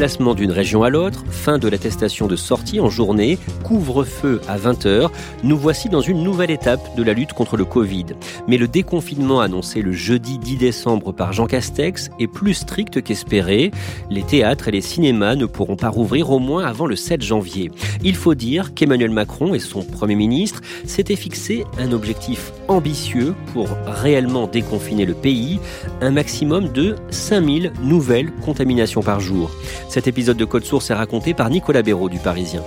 Déplacement 0.00 0.34
d'une 0.34 0.50
région 0.50 0.82
à 0.82 0.88
l'autre, 0.88 1.26
fin 1.30 1.58
de 1.58 1.68
l'attestation 1.68 2.26
de 2.26 2.34
sortie 2.34 2.80
en 2.80 2.88
journée, 2.88 3.38
couvre-feu 3.64 4.40
à 4.48 4.56
20h, 4.56 5.10
nous 5.44 5.58
voici 5.58 5.90
dans 5.90 6.00
une 6.00 6.22
nouvelle 6.22 6.50
étape 6.50 6.96
de 6.96 7.02
la 7.02 7.12
lutte 7.12 7.34
contre 7.34 7.58
le 7.58 7.66
Covid. 7.66 8.06
Mais 8.48 8.56
le 8.56 8.66
déconfinement 8.66 9.42
annoncé 9.42 9.82
le 9.82 9.92
jeudi 9.92 10.38
10 10.38 10.56
décembre 10.56 11.12
par 11.12 11.34
Jean 11.34 11.44
Castex 11.44 12.08
est 12.18 12.28
plus 12.28 12.54
strict 12.54 13.02
qu'espéré. 13.02 13.72
Les 14.08 14.22
théâtres 14.22 14.68
et 14.68 14.70
les 14.70 14.80
cinémas 14.80 15.34
ne 15.34 15.44
pourront 15.44 15.76
pas 15.76 15.90
rouvrir 15.90 16.30
au 16.30 16.38
moins 16.38 16.64
avant 16.64 16.86
le 16.86 16.96
7 16.96 17.20
janvier. 17.20 17.70
Il 18.02 18.16
faut 18.16 18.34
dire 18.34 18.72
qu'Emmanuel 18.72 19.10
Macron 19.10 19.52
et 19.52 19.58
son 19.58 19.82
Premier 19.82 20.14
ministre 20.14 20.62
s'étaient 20.86 21.14
fixé 21.14 21.66
un 21.78 21.92
objectif 21.92 22.52
ambitieux 22.68 23.34
pour 23.52 23.68
réellement 23.86 24.46
déconfiner 24.46 25.04
le 25.04 25.12
pays, 25.12 25.60
un 26.00 26.10
maximum 26.10 26.72
de 26.72 26.96
5000 27.10 27.72
nouvelles 27.82 28.32
contaminations 28.42 29.02
par 29.02 29.20
jour. 29.20 29.50
Cet 29.90 30.06
épisode 30.06 30.36
de 30.36 30.44
Code 30.44 30.62
Source 30.62 30.88
est 30.90 30.94
raconté 30.94 31.34
par 31.34 31.50
Nicolas 31.50 31.82
Béraud 31.82 32.08
du 32.08 32.20
Parisien. 32.20 32.62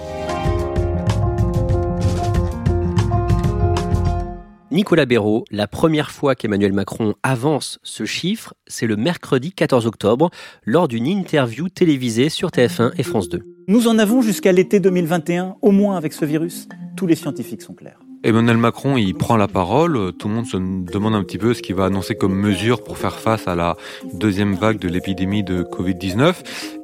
Nicolas 4.71 5.05
Béraud, 5.05 5.45
la 5.49 5.67
première 5.67 6.11
fois 6.11 6.35
qu'Emmanuel 6.35 6.73
Macron 6.73 7.13
avance 7.23 7.79
ce 7.81 8.03
chiffre, 8.03 8.53
c'est 8.67 8.87
le 8.87 8.97
mercredi 8.97 9.53
14 9.53 9.87
octobre, 9.87 10.31
lors 10.65 10.89
d'une 10.89 11.07
interview 11.07 11.69
télévisée 11.69 12.27
sur 12.27 12.49
TF1 12.49 12.91
et 12.97 13.03
France 13.03 13.29
2. 13.29 13.39
Nous 13.69 13.87
en 13.87 13.99
avons 13.99 14.21
jusqu'à 14.21 14.51
l'été 14.51 14.81
2021, 14.81 15.55
au 15.61 15.71
moins 15.71 15.95
avec 15.95 16.11
ce 16.11 16.25
virus. 16.25 16.67
Tous 16.97 17.07
les 17.07 17.15
scientifiques 17.15 17.61
sont 17.61 17.73
clairs. 17.73 18.02
Emmanuel 18.25 18.55
Macron, 18.55 18.95
il 18.95 19.15
prend 19.15 19.35
la 19.35 19.49
parole. 19.49 20.13
Tout 20.13 20.29
le 20.29 20.33
monde 20.33 20.45
se 20.45 20.55
demande 20.55 21.13
un 21.13 21.23
petit 21.23 21.37
peu 21.37 21.53
ce 21.53 21.61
qu'il 21.61 21.75
va 21.75 21.85
annoncer 21.85 22.15
comme 22.15 22.33
mesure 22.33 22.81
pour 22.81 22.97
faire 22.97 23.19
face 23.19 23.49
à 23.49 23.55
la 23.55 23.75
deuxième 24.13 24.55
vague 24.55 24.79
de 24.79 24.87
l'épidémie 24.87 25.43
de 25.43 25.63
Covid-19. 25.63 26.35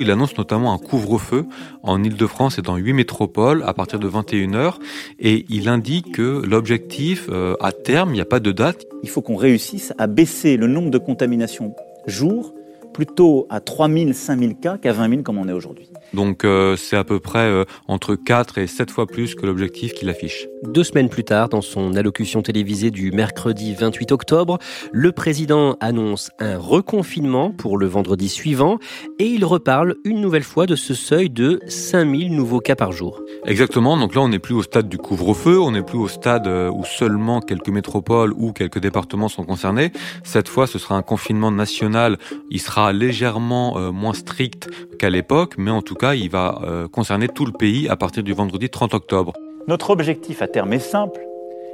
Il 0.01 0.11
annonce 0.11 0.37
notamment 0.37 0.73
un 0.73 0.77
couvre-feu 0.77 1.45
en 1.81 2.03
Ile-de-France 2.03 2.59
et 2.59 2.61
dans 2.61 2.75
huit 2.75 2.91
métropoles 2.91 3.63
à 3.65 3.73
partir 3.73 3.99
de 3.99 4.09
21h. 4.09 4.75
Et 5.19 5.45
il 5.47 5.69
indique 5.69 6.11
que 6.11 6.43
l'objectif, 6.45 7.27
euh, 7.29 7.55
à 7.61 7.71
terme, 7.71 8.09
il 8.09 8.15
n'y 8.15 8.21
a 8.21 8.25
pas 8.25 8.41
de 8.41 8.51
date. 8.51 8.85
Il 9.03 9.09
faut 9.09 9.21
qu'on 9.21 9.37
réussisse 9.37 9.93
à 9.97 10.07
baisser 10.07 10.57
le 10.57 10.67
nombre 10.67 10.91
de 10.91 10.97
contaminations 10.97 11.73
jour 12.05 12.53
plutôt 12.99 13.47
à 13.49 13.61
3000, 13.61 14.13
5000 14.13 14.55
cas 14.57 14.77
qu'à 14.77 14.91
20 14.91 15.09
000 15.09 15.21
comme 15.21 15.37
on 15.37 15.47
est 15.47 15.53
aujourd'hui. 15.53 15.89
Donc 16.13 16.43
euh, 16.43 16.75
c'est 16.75 16.97
à 16.97 17.05
peu 17.05 17.21
près 17.21 17.47
euh, 17.47 17.63
entre 17.87 18.15
4 18.15 18.57
et 18.57 18.67
7 18.67 18.91
fois 18.91 19.07
plus 19.07 19.35
que 19.35 19.45
l'objectif 19.45 19.93
qu'il 19.93 20.09
affiche. 20.09 20.47
Deux 20.65 20.83
semaines 20.83 21.07
plus 21.07 21.23
tard, 21.23 21.47
dans 21.47 21.61
son 21.61 21.95
allocution 21.95 22.41
télévisée 22.41 22.91
du 22.91 23.13
mercredi 23.13 23.73
28 23.73 24.11
octobre, 24.11 24.57
le 24.91 25.13
président 25.13 25.77
annonce 25.79 26.29
un 26.39 26.57
reconfinement 26.57 27.51
pour 27.51 27.77
le 27.77 27.87
vendredi 27.87 28.27
suivant 28.27 28.79
et 29.17 29.27
il 29.27 29.45
reparle 29.45 29.95
une 30.03 30.19
nouvelle 30.19 30.43
fois 30.43 30.65
de 30.65 30.75
ce 30.75 30.93
seuil 30.93 31.29
de 31.29 31.61
5000 31.67 32.35
nouveaux 32.35 32.59
cas 32.59 32.75
par 32.75 32.91
jour. 32.91 33.21
Exactement, 33.45 33.95
donc 33.95 34.13
là 34.13 34.21
on 34.21 34.27
n'est 34.27 34.39
plus 34.39 34.55
au 34.55 34.63
stade 34.63 34.89
du 34.89 34.97
couvre-feu, 34.97 35.57
on 35.57 35.71
n'est 35.71 35.83
plus 35.83 35.97
au 35.97 36.09
stade 36.09 36.47
euh, 36.47 36.69
où 36.69 36.83
seulement 36.83 37.39
quelques 37.39 37.69
métropoles 37.69 38.33
ou 38.35 38.51
quelques 38.51 38.79
départements 38.79 39.29
sont 39.29 39.45
concernés. 39.45 39.93
Cette 40.25 40.49
fois 40.49 40.67
ce 40.67 40.77
sera 40.77 40.95
un 40.95 41.01
confinement 41.01 41.51
national, 41.51 42.17
il 42.49 42.59
sera 42.59 42.88
légèrement 42.91 43.91
moins 43.91 44.13
strict 44.13 44.69
qu'à 44.97 45.09
l'époque, 45.09 45.55
mais 45.57 45.71
en 45.71 45.81
tout 45.81 45.95
cas 45.95 46.13
il 46.13 46.29
va 46.29 46.59
euh, 46.63 46.87
concerner 46.87 47.27
tout 47.27 47.45
le 47.45 47.51
pays 47.51 47.87
à 47.87 47.95
partir 47.95 48.23
du 48.23 48.33
vendredi 48.33 48.69
30 48.69 48.93
octobre. 48.93 49.33
Notre 49.67 49.89
objectif 49.89 50.41
à 50.41 50.47
terme 50.47 50.73
est 50.73 50.79
simple, 50.79 51.21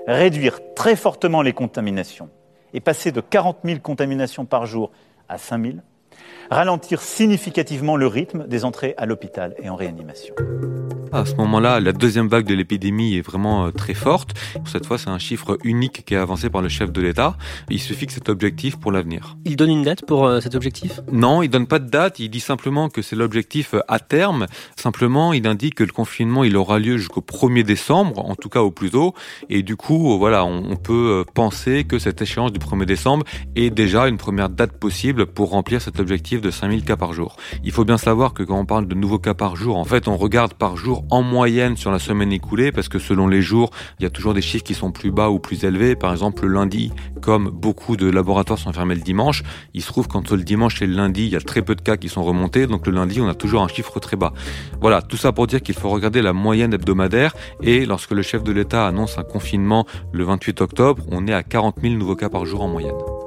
réduire 0.07 0.59
très 0.75 0.95
fortement 0.95 1.41
les 1.41 1.53
contaminations 1.53 2.29
et 2.73 2.79
passer 2.79 3.11
de 3.11 3.21
40 3.21 3.57
000 3.63 3.79
contaminations 3.79 4.45
par 4.45 4.65
jour 4.65 4.91
à 5.29 5.37
5 5.37 5.61
000, 5.61 5.73
ralentir 6.49 7.01
significativement 7.01 7.97
le 7.97 8.07
rythme 8.07 8.47
des 8.47 8.65
entrées 8.65 8.93
à 8.97 9.05
l'hôpital 9.05 9.55
et 9.61 9.69
en 9.69 9.75
réanimation. 9.75 10.35
À 11.15 11.25
ce 11.25 11.35
moment-là, 11.35 11.79
la 11.79 11.93
deuxième 11.93 12.27
vague 12.27 12.45
de 12.45 12.53
l'épidémie 12.53 13.15
est 13.15 13.21
vraiment 13.21 13.67
euh, 13.67 13.71
très 13.71 13.93
forte. 13.93 14.31
Cette 14.65 14.85
fois, 14.85 14.97
c'est 14.97 15.09
un 15.09 15.17
chiffre 15.17 15.57
unique 15.63 16.03
qui 16.05 16.13
est 16.13 16.17
avancé 16.17 16.49
par 16.49 16.61
le 16.61 16.67
chef 16.67 16.91
de 16.91 17.01
l'État. 17.01 17.37
Il 17.69 17.79
se 17.79 17.93
fixe 17.93 18.15
cet 18.15 18.27
objectif 18.27 18.75
pour 18.75 18.91
l'avenir. 18.91 19.37
Il 19.45 19.55
donne 19.55 19.69
une 19.69 19.83
date 19.83 20.05
pour 20.05 20.25
euh, 20.25 20.41
cet 20.41 20.55
objectif? 20.55 20.99
Non, 21.13 21.41
il 21.41 21.47
donne 21.47 21.67
pas 21.67 21.79
de 21.79 21.89
date. 21.89 22.19
Il 22.19 22.29
dit 22.29 22.41
simplement 22.41 22.89
que 22.89 23.01
c'est 23.01 23.15
l'objectif 23.15 23.75
euh, 23.75 23.79
à 23.87 23.99
terme. 23.99 24.47
Simplement, 24.75 25.31
il 25.31 25.47
indique 25.47 25.75
que 25.75 25.85
le 25.85 25.93
confinement, 25.93 26.43
il 26.43 26.57
aura 26.57 26.79
lieu 26.79 26.97
jusqu'au 26.97 27.21
1er 27.21 27.63
décembre, 27.63 28.19
en 28.19 28.35
tout 28.35 28.49
cas 28.49 28.61
au 28.61 28.71
plus 28.71 28.89
tôt. 28.89 29.13
Et 29.49 29.63
du 29.63 29.77
coup, 29.77 30.17
voilà, 30.17 30.43
on 30.43 30.75
peut 30.75 31.23
penser 31.33 31.85
que 31.85 31.97
cette 31.97 32.21
échéance 32.21 32.51
du 32.51 32.59
1er 32.59 32.85
décembre 32.85 33.25
est 33.55 33.69
déjà 33.69 34.09
une 34.09 34.17
première 34.17 34.49
date 34.49 34.73
possible 34.73 35.27
pour 35.27 35.51
remplir 35.51 35.81
cet 35.81 35.97
objectif 35.97 36.04
de 36.05 36.51
5000 36.51 36.83
cas 36.83 36.95
par 36.95 37.13
jour. 37.13 37.35
Il 37.63 37.71
faut 37.71 37.83
bien 37.83 37.97
savoir 37.97 38.33
que 38.33 38.43
quand 38.43 38.57
on 38.57 38.66
parle 38.66 38.88
de 38.88 38.95
nouveaux 38.95 39.19
cas 39.19 39.33
par 39.33 39.55
jour, 39.55 39.77
en 39.77 39.83
fait, 39.83 40.07
on 40.07 40.17
regarde 40.17 40.53
par 40.53 40.77
jour 40.77 41.03
en 41.09 41.21
moyenne 41.21 41.75
sur 41.77 41.91
la 41.91 41.99
semaine 41.99 42.31
écoulée, 42.31 42.71
parce 42.71 42.89
que 42.89 42.99
selon 42.99 43.27
les 43.27 43.41
jours, 43.41 43.71
il 43.99 44.03
y 44.03 44.05
a 44.05 44.09
toujours 44.09 44.33
des 44.33 44.41
chiffres 44.41 44.63
qui 44.63 44.73
sont 44.73 44.91
plus 44.91 45.11
bas 45.11 45.29
ou 45.29 45.39
plus 45.39 45.63
élevés. 45.63 45.95
Par 45.95 46.11
exemple, 46.11 46.45
le 46.45 46.53
lundi, 46.53 46.91
comme 47.21 47.49
beaucoup 47.49 47.97
de 47.97 48.09
laboratoires 48.09 48.59
sont 48.59 48.71
fermés 48.71 48.95
le 48.95 49.01
dimanche, 49.01 49.44
il 49.73 49.81
se 49.81 49.88
trouve 49.88 50.07
qu'entre 50.07 50.35
le 50.35 50.44
dimanche 50.44 50.81
et 50.81 50.88
le 50.88 50.95
lundi, 50.95 51.25
il 51.25 51.31
y 51.31 51.35
a 51.35 51.41
très 51.41 51.61
peu 51.61 51.75
de 51.75 51.81
cas 51.81 51.97
qui 51.97 52.09
sont 52.09 52.23
remontés, 52.23 52.67
donc 52.67 52.88
le 52.88 52.94
lundi, 52.94 53.19
on 53.19 53.27
a 53.27 53.35
toujours 53.35 53.63
un 53.63 53.67
chiffre 53.67 53.99
très 53.99 54.15
bas. 54.15 54.33
Voilà, 54.81 55.01
tout 55.01 55.17
ça 55.17 55.31
pour 55.31 55.47
dire 55.47 55.61
qu'il 55.61 55.75
faut 55.75 55.89
regarder 55.89 56.21
la 56.21 56.33
moyenne 56.33 56.73
hebdomadaire, 56.73 57.33
et 57.61 57.85
lorsque 57.85 58.11
le 58.11 58.21
chef 58.21 58.44
de 58.44 58.51
l'État 58.51 58.88
annonce 58.88 59.17
un 59.17 59.23
confinement 59.23 59.85
le 60.11 60.23
28 60.23 60.61
octobre, 60.61 61.03
on 61.11 61.27
est 61.27 61.33
à 61.33 61.44
40 61.44 61.77
000 61.81 61.95
nouveaux 61.95 62.15
cas 62.15 62.29
par 62.29 62.45
jour 62.45 62.61
en 62.61 62.67
moyenne. 62.67 63.25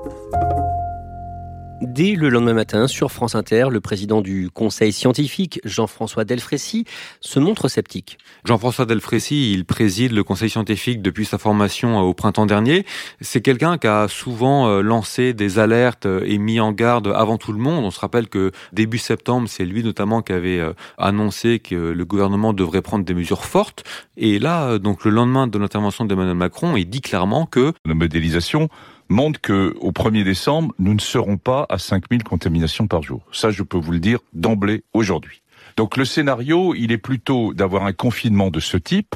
Dès 1.81 2.17
le 2.17 2.29
lendemain 2.29 2.55
matin, 2.55 2.89
sur 2.89 3.13
France 3.13 3.37
Inter, 3.37 3.69
le 3.71 3.81
président 3.81 4.21
du 4.21 4.51
Conseil 4.51 4.93
scientifique, 4.93 5.61
Jean-François 5.65 6.25
Delfrécy, 6.25 6.85
se 7.21 7.39
montre 7.39 7.69
sceptique. 7.69 8.19
Jean-François 8.45 8.85
Delfrécy, 8.85 9.53
il 9.53 9.65
préside 9.65 10.11
le 10.11 10.25
Conseil 10.25 10.51
scientifique 10.51 11.03
depuis 11.03 11.25
sa 11.25 11.39
formation 11.39 12.01
euh, 12.01 12.03
au 12.03 12.15
printemps 12.15 12.47
dernier. 12.47 12.85
C'est 13.21 13.43
quelqu'un 13.43 13.79
qui 13.79 13.87
a 13.87 14.09
souvent 14.09 14.67
euh, 14.67 14.81
lancé 14.81 15.35
des 15.35 15.61
alertes 15.61 16.07
euh, 16.07 16.25
et 16.27 16.39
mis 16.39 16.59
en 16.59 16.73
garde 16.73 17.13
avant 17.15 17.39
tout 17.39 17.53
le 17.53 17.61
monde. 17.61 17.85
On 17.85 17.93
se 17.93 18.01
rappelle 18.01 18.29
que 18.29 18.51
début 18.73 18.99
septembre, 18.99 19.49
c'est 19.49 19.65
lui 19.65 19.85
notamment 19.85 20.21
qui 20.21 20.33
avait 20.33 20.61
annoncé 20.97 21.61
que 21.61 21.77
le 21.77 22.05
gouvernement 22.05 22.53
devrait 22.53 22.83
prendre 22.83 23.05
des 23.05 23.15
mesures 23.15 23.45
fortes. 23.45 23.85
Et 24.17 24.41
là, 24.41 24.79
donc 24.79 25.05
le 25.05 25.13
lendemain 25.13 25.47
de 25.47 25.57
l'intervention 25.59 26.05
d'Emmanuel 26.05 26.35
Macron, 26.35 26.77
il 26.77 26.87
dit 26.87 27.03
clairement 27.03 27.47
que 27.47 27.73
la 27.85 27.95
modélisation 27.95 28.69
montre 29.09 29.41
que 29.41 29.75
au 29.81 29.93
1er 29.93 30.25
décembre, 30.25 30.75
nous 30.79 30.95
ne 30.95 31.01
serons 31.01 31.37
pas 31.37 31.67
à 31.69 31.79
5000 31.79 32.23
contaminations 32.25 32.87
par 32.87 33.03
jour. 33.03 33.23
Ça, 33.33 33.51
je 33.51 33.63
peux 33.63 33.79
vous 33.79 33.93
le 33.93 34.01
dire 34.01 34.21
d'emblée 34.33 34.85
aujourd'hui. 34.93 35.43
Donc 35.77 35.97
le 35.97 36.05
scénario, 36.05 36.75
il 36.75 36.93
est 36.93 36.99
plutôt 36.99 37.55
d'avoir 37.55 37.85
un 37.85 37.93
confinement 37.93 38.51
de 38.51 38.61
ce 38.61 38.77
type 38.77 39.15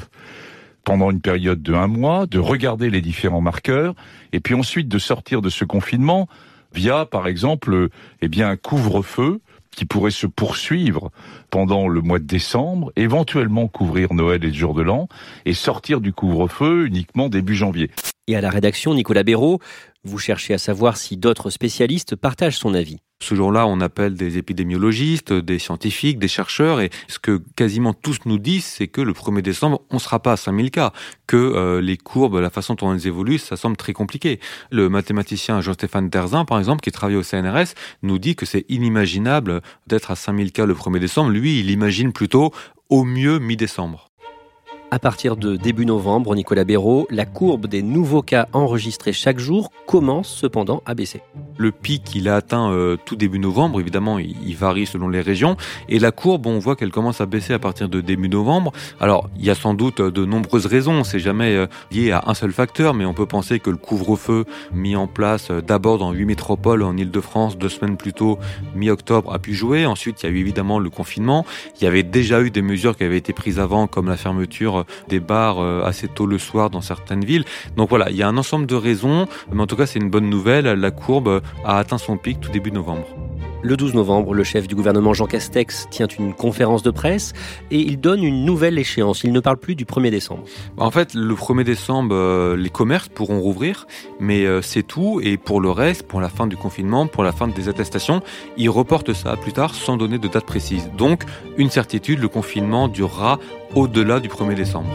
pendant 0.83 1.11
une 1.11 1.21
période 1.21 1.61
de 1.61 1.73
un 1.73 1.87
mois, 1.87 2.25
de 2.25 2.39
regarder 2.39 2.89
les 2.89 3.01
différents 3.01 3.41
marqueurs, 3.41 3.95
et 4.31 4.39
puis 4.39 4.53
ensuite 4.53 4.87
de 4.87 4.99
sortir 4.99 5.41
de 5.41 5.49
ce 5.49 5.65
confinement 5.65 6.27
via, 6.73 7.05
par 7.05 7.27
exemple, 7.27 7.89
eh 8.21 8.27
bien, 8.27 8.49
un 8.49 8.57
couvre-feu 8.57 9.39
qui 9.75 9.85
pourrait 9.85 10.11
se 10.11 10.27
poursuivre 10.27 11.11
pendant 11.49 11.87
le 11.87 12.01
mois 12.01 12.19
de 12.19 12.25
décembre, 12.25 12.91
éventuellement 12.95 13.67
couvrir 13.67 14.13
Noël 14.13 14.43
et 14.43 14.47
le 14.47 14.53
jour 14.53 14.73
de 14.73 14.81
l'an, 14.81 15.07
et 15.45 15.53
sortir 15.53 15.99
du 15.99 16.13
couvre-feu 16.13 16.85
uniquement 16.87 17.29
début 17.29 17.55
janvier. 17.55 17.89
Et 18.27 18.37
à 18.37 18.41
la 18.41 18.49
rédaction, 18.49 18.93
Nicolas 18.93 19.23
Béraud, 19.23 19.59
vous 20.05 20.17
cherchez 20.17 20.53
à 20.53 20.57
savoir 20.57 20.95
si 20.95 21.17
d'autres 21.17 21.49
spécialistes 21.49 22.15
partagent 22.15 22.57
son 22.57 22.73
avis. 22.73 22.99
Ce 23.21 23.35
jour-là, 23.35 23.67
on 23.67 23.81
appelle 23.81 24.15
des 24.15 24.37
épidémiologistes, 24.37 25.33
des 25.33 25.59
scientifiques, 25.59 26.19
des 26.19 26.29
chercheurs, 26.29 26.79
et 26.79 26.89
ce 27.09 27.19
que 27.19 27.41
quasiment 27.55 27.93
tous 27.93 28.19
nous 28.25 28.37
disent, 28.37 28.65
c'est 28.65 28.87
que 28.87 29.01
le 29.01 29.11
1er 29.11 29.41
décembre, 29.41 29.81
on 29.89 29.95
ne 29.95 29.99
sera 29.99 30.21
pas 30.21 30.33
à 30.33 30.37
5000 30.37 30.71
cas, 30.71 30.93
que 31.27 31.35
euh, 31.35 31.81
les 31.81 31.97
courbes, 31.97 32.35
la 32.35 32.49
façon 32.49 32.75
dont 32.75 32.93
elles 32.93 33.07
évoluent, 33.07 33.39
ça 33.39 33.57
semble 33.57 33.75
très 33.75 33.93
compliqué. 33.93 34.39
Le 34.71 34.87
mathématicien 34.87 35.59
Jean-Stéphane 35.59 36.09
Terzin, 36.09 36.45
par 36.45 36.59
exemple, 36.59 36.81
qui 36.81 36.91
travaille 36.91 37.17
au 37.17 37.23
CNRS, 37.23 37.73
nous 38.03 38.19
dit 38.19 38.35
que 38.37 38.45
c'est 38.45 38.65
inimaginable 38.69 39.61
d'être 39.87 40.11
à 40.11 40.15
5000 40.15 40.53
cas 40.53 40.65
le 40.65 40.73
1er 40.75 40.99
décembre. 40.99 41.31
Lui, 41.31 41.59
il 41.59 41.71
imagine 41.71 42.13
plutôt 42.13 42.53
au 42.89 43.03
mieux 43.03 43.39
mi-décembre. 43.39 44.12
À 44.93 44.99
partir 44.99 45.37
de 45.37 45.55
début 45.55 45.87
novembre, 45.87 46.35
Nicolas 46.35 46.65
Béraud, 46.65 47.07
la 47.09 47.25
courbe 47.25 47.65
des 47.65 47.81
nouveaux 47.81 48.21
cas 48.21 48.47
enregistrés 48.53 49.11
chaque 49.11 49.39
jour 49.39 49.71
commence 49.87 50.29
cependant 50.29 50.83
à 50.85 50.93
baisser. 50.93 51.21
Le 51.57 51.71
pic, 51.71 52.13
il 52.13 52.29
a 52.29 52.35
atteint 52.35 52.71
euh, 52.71 52.95
tout 53.03 53.15
début 53.15 53.39
novembre, 53.39 53.79
évidemment, 53.79 54.19
il, 54.19 54.55
varie 54.55 54.85
selon 54.85 55.09
les 55.09 55.21
régions, 55.21 55.57
et 55.89 55.97
la 55.97 56.11
courbe, 56.11 56.45
on 56.45 56.59
voit 56.59 56.75
qu'elle 56.75 56.91
commence 56.91 57.21
à 57.21 57.25
baisser 57.25 57.53
à 57.53 57.59
partir 57.59 57.89
de 57.89 58.01
début 58.01 58.29
novembre. 58.29 58.71
Alors, 58.99 59.31
il 59.35 59.43
y 59.43 59.49
a 59.49 59.55
sans 59.55 59.73
doute 59.73 59.99
de 59.99 60.25
nombreuses 60.25 60.67
raisons, 60.67 61.03
c'est 61.03 61.17
jamais 61.17 61.55
euh, 61.55 61.65
lié 61.91 62.11
à 62.11 62.25
un 62.27 62.35
seul 62.35 62.51
facteur, 62.51 62.93
mais 62.93 63.05
on 63.05 63.15
peut 63.15 63.25
penser 63.25 63.59
que 63.59 63.71
le 63.71 63.77
couvre-feu 63.77 64.45
mis 64.71 64.95
en 64.95 65.07
place 65.07 65.49
euh, 65.49 65.61
d'abord 65.61 65.97
dans 65.97 66.11
huit 66.11 66.25
métropoles 66.25 66.83
en 66.83 66.95
Ile-de-France, 66.95 67.57
deux 67.57 67.69
semaines 67.69 67.97
plus 67.97 68.13
tôt, 68.13 68.37
mi-octobre, 68.75 69.33
a 69.33 69.39
pu 69.39 69.55
jouer. 69.55 69.87
Ensuite, 69.87 70.21
il 70.21 70.27
y 70.27 70.29
a 70.29 70.31
eu 70.31 70.37
évidemment 70.37 70.77
le 70.77 70.91
confinement. 70.91 71.47
Il 71.81 71.83
y 71.83 71.87
avait 71.87 72.03
déjà 72.03 72.41
eu 72.41 72.51
des 72.51 72.61
mesures 72.61 72.95
qui 72.95 73.03
avaient 73.03 73.17
été 73.17 73.33
prises 73.33 73.59
avant, 73.59 73.87
comme 73.87 74.07
la 74.07 74.17
fermeture 74.17 74.82
des 75.07 75.19
bars 75.19 75.59
euh, 75.59 75.83
assez 75.83 76.07
tôt 76.07 76.25
le 76.25 76.37
soir 76.37 76.69
dans 76.69 76.81
certaines 76.81 77.25
villes. 77.25 77.45
Donc 77.77 77.89
voilà, 77.89 78.09
il 78.09 78.15
y 78.15 78.23
a 78.23 78.27
un 78.27 78.37
ensemble 78.37 78.65
de 78.65 78.75
raisons, 78.75 79.27
mais 79.51 79.61
en 79.61 79.67
tout 79.67 79.75
cas 79.75 79.85
c'est 79.85 79.99
une 79.99 80.09
bonne 80.09 80.29
nouvelle. 80.29 80.65
La 80.65 80.91
courbe 80.91 81.41
a 81.65 81.77
atteint 81.77 81.97
son 81.97 82.17
pic 82.17 82.39
tout 82.39 82.51
début 82.51 82.71
novembre. 82.71 83.07
Le 83.65 83.77
12 83.77 83.93
novembre, 83.93 84.33
le 84.33 84.43
chef 84.43 84.67
du 84.67 84.75
gouvernement 84.75 85.13
Jean 85.13 85.25
Castex 85.25 85.87
tient 85.89 86.07
une 86.07 86.33
conférence 86.33 86.83
de 86.83 86.91
presse 86.91 87.31
et 87.71 87.79
il 87.79 87.97
donne 87.97 88.21
une 88.21 88.43
nouvelle 88.43 88.77
échéance. 88.77 89.23
Il 89.23 89.31
ne 89.31 89.39
parle 89.39 89.55
plus 89.55 89.75
du 89.75 89.85
1er 89.85 90.09
décembre. 90.09 90.43
En 90.75 90.91
fait, 90.91 91.13
le 91.13 91.33
1er 91.33 91.63
décembre, 91.63 92.13
euh, 92.13 92.57
les 92.57 92.69
commerces 92.69 93.07
pourront 93.07 93.39
rouvrir, 93.39 93.87
mais 94.19 94.45
euh, 94.45 94.61
c'est 94.61 94.83
tout. 94.83 95.21
Et 95.23 95.37
pour 95.37 95.61
le 95.61 95.69
reste, 95.69 96.03
pour 96.03 96.19
la 96.19 96.27
fin 96.27 96.45
du 96.45 96.57
confinement, 96.57 97.07
pour 97.07 97.23
la 97.23 97.31
fin 97.31 97.47
des 97.47 97.69
attestations, 97.69 98.21
il 98.57 98.69
reporte 98.69 99.13
ça 99.13 99.37
plus 99.37 99.53
tard 99.53 99.75
sans 99.75 99.95
donner 99.95 100.17
de 100.17 100.27
date 100.27 100.45
précise. 100.45 100.91
Donc, 100.97 101.23
une 101.57 101.69
certitude, 101.69 102.19
le 102.19 102.27
confinement 102.27 102.89
durera 102.89 103.39
au-delà 103.75 104.19
du 104.19 104.29
1er 104.29 104.55
décembre. 104.55 104.89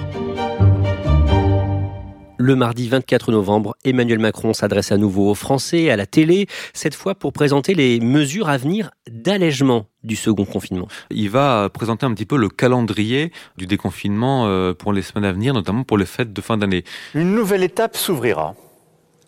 Le 2.40 2.54
mardi 2.54 2.88
24 2.88 3.32
novembre, 3.32 3.76
Emmanuel 3.84 4.20
Macron 4.20 4.52
s'adresse 4.52 4.92
à 4.92 4.96
nouveau 4.96 5.28
aux 5.28 5.34
Français, 5.34 5.90
à 5.90 5.96
la 5.96 6.06
télé, 6.06 6.46
cette 6.72 6.94
fois 6.94 7.16
pour 7.16 7.32
présenter 7.32 7.74
les 7.74 7.98
mesures 7.98 8.48
à 8.48 8.56
venir 8.56 8.90
d'allègement 9.10 9.86
du 10.04 10.14
second 10.14 10.44
confinement. 10.44 10.86
Il 11.10 11.30
va 11.30 11.68
présenter 11.68 12.06
un 12.06 12.14
petit 12.14 12.26
peu 12.26 12.36
le 12.36 12.48
calendrier 12.48 13.32
du 13.56 13.66
déconfinement 13.66 14.46
euh, 14.46 14.72
pour 14.72 14.92
les 14.92 15.02
semaines 15.02 15.24
à 15.24 15.32
venir, 15.32 15.52
notamment 15.52 15.82
pour 15.82 15.98
les 15.98 16.06
fêtes 16.06 16.32
de 16.32 16.40
fin 16.40 16.56
d'année. 16.56 16.84
Une 17.14 17.34
nouvelle 17.34 17.64
étape 17.64 17.96
s'ouvrira 17.96 18.54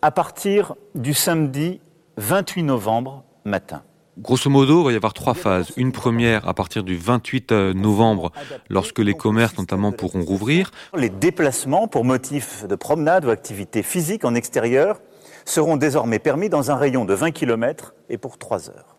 à 0.01 0.11
partir 0.11 0.75
du 0.95 1.13
samedi 1.13 1.81
28 2.15 2.63
novembre 2.63 3.25
matin. 3.43 3.83
Grosso 4.17 4.49
modo, 4.49 4.81
il 4.81 4.83
va 4.83 4.91
y 4.91 4.95
avoir 4.95 5.13
trois 5.13 5.33
phases. 5.33 5.71
Une 5.77 5.93
première 5.93 6.45
à 6.47 6.53
partir 6.53 6.83
du 6.83 6.97
28 6.97 7.51
euh, 7.53 7.73
novembre, 7.73 8.33
lorsque 8.69 8.99
les 8.99 9.13
commerces 9.13 9.57
notamment 9.57 9.93
pourront 9.93 10.23
rouvrir. 10.23 10.71
Les 10.95 11.09
déplacements 11.09 11.87
pour 11.87 12.03
motifs 12.03 12.67
de 12.67 12.75
promenade 12.75 13.23
ou 13.23 13.29
activité 13.29 13.83
physique 13.83 14.25
en 14.25 14.35
extérieur 14.35 14.99
seront 15.45 15.77
désormais 15.77 16.19
permis 16.19 16.49
dans 16.49 16.71
un 16.71 16.75
rayon 16.75 17.05
de 17.05 17.13
20 17.13 17.31
km 17.31 17.93
et 18.09 18.17
pour 18.17 18.37
3 18.37 18.69
heures. 18.69 18.97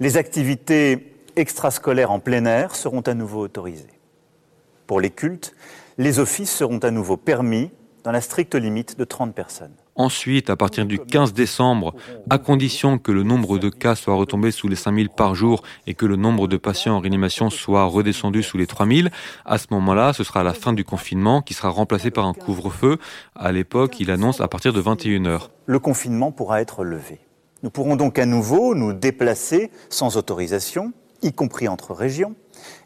Les 0.00 0.16
activités 0.16 1.14
extrascolaires 1.36 2.10
en 2.10 2.18
plein 2.18 2.46
air 2.46 2.74
seront 2.74 3.02
à 3.02 3.12
nouveau 3.12 3.40
autorisées. 3.40 4.00
Pour 4.86 5.00
les 5.00 5.10
cultes, 5.10 5.54
les 5.98 6.20
offices 6.20 6.50
seront 6.50 6.78
à 6.78 6.90
nouveau 6.90 7.18
permis 7.18 7.70
dans 8.02 8.12
la 8.12 8.22
stricte 8.22 8.54
limite 8.54 8.98
de 8.98 9.04
30 9.04 9.34
personnes. 9.34 9.76
Ensuite, 9.96 10.50
à 10.50 10.56
partir 10.56 10.84
du 10.84 10.98
15 10.98 11.32
décembre, 11.32 11.94
à 12.28 12.36
condition 12.36 12.98
que 12.98 13.12
le 13.12 13.22
nombre 13.22 13.58
de 13.58 13.70
cas 13.70 13.94
soit 13.94 14.14
retombé 14.14 14.50
sous 14.50 14.68
les 14.68 14.76
5000 14.76 15.08
par 15.08 15.34
jour 15.34 15.62
et 15.86 15.94
que 15.94 16.04
le 16.04 16.16
nombre 16.16 16.48
de 16.48 16.58
patients 16.58 16.96
en 16.96 17.00
réanimation 17.00 17.48
soit 17.48 17.84
redescendu 17.84 18.42
sous 18.42 18.58
les 18.58 18.66
3000, 18.66 19.10
à 19.46 19.56
ce 19.56 19.68
moment-là, 19.70 20.12
ce 20.12 20.22
sera 20.22 20.42
la 20.42 20.52
fin 20.52 20.74
du 20.74 20.84
confinement 20.84 21.40
qui 21.40 21.54
sera 21.54 21.70
remplacé 21.70 22.10
par 22.10 22.26
un 22.26 22.34
couvre-feu. 22.34 22.98
À 23.34 23.52
l'époque, 23.52 23.98
il 23.98 24.10
annonce 24.10 24.42
à 24.42 24.48
partir 24.48 24.74
de 24.74 24.82
21h. 24.82 25.48
Le 25.64 25.78
confinement 25.78 26.30
pourra 26.30 26.60
être 26.60 26.84
levé. 26.84 27.20
Nous 27.62 27.70
pourrons 27.70 27.96
donc 27.96 28.18
à 28.18 28.26
nouveau 28.26 28.74
nous 28.74 28.92
déplacer 28.92 29.70
sans 29.88 30.18
autorisation, 30.18 30.92
y 31.22 31.32
compris 31.32 31.68
entre 31.68 31.94
régions, 31.94 32.36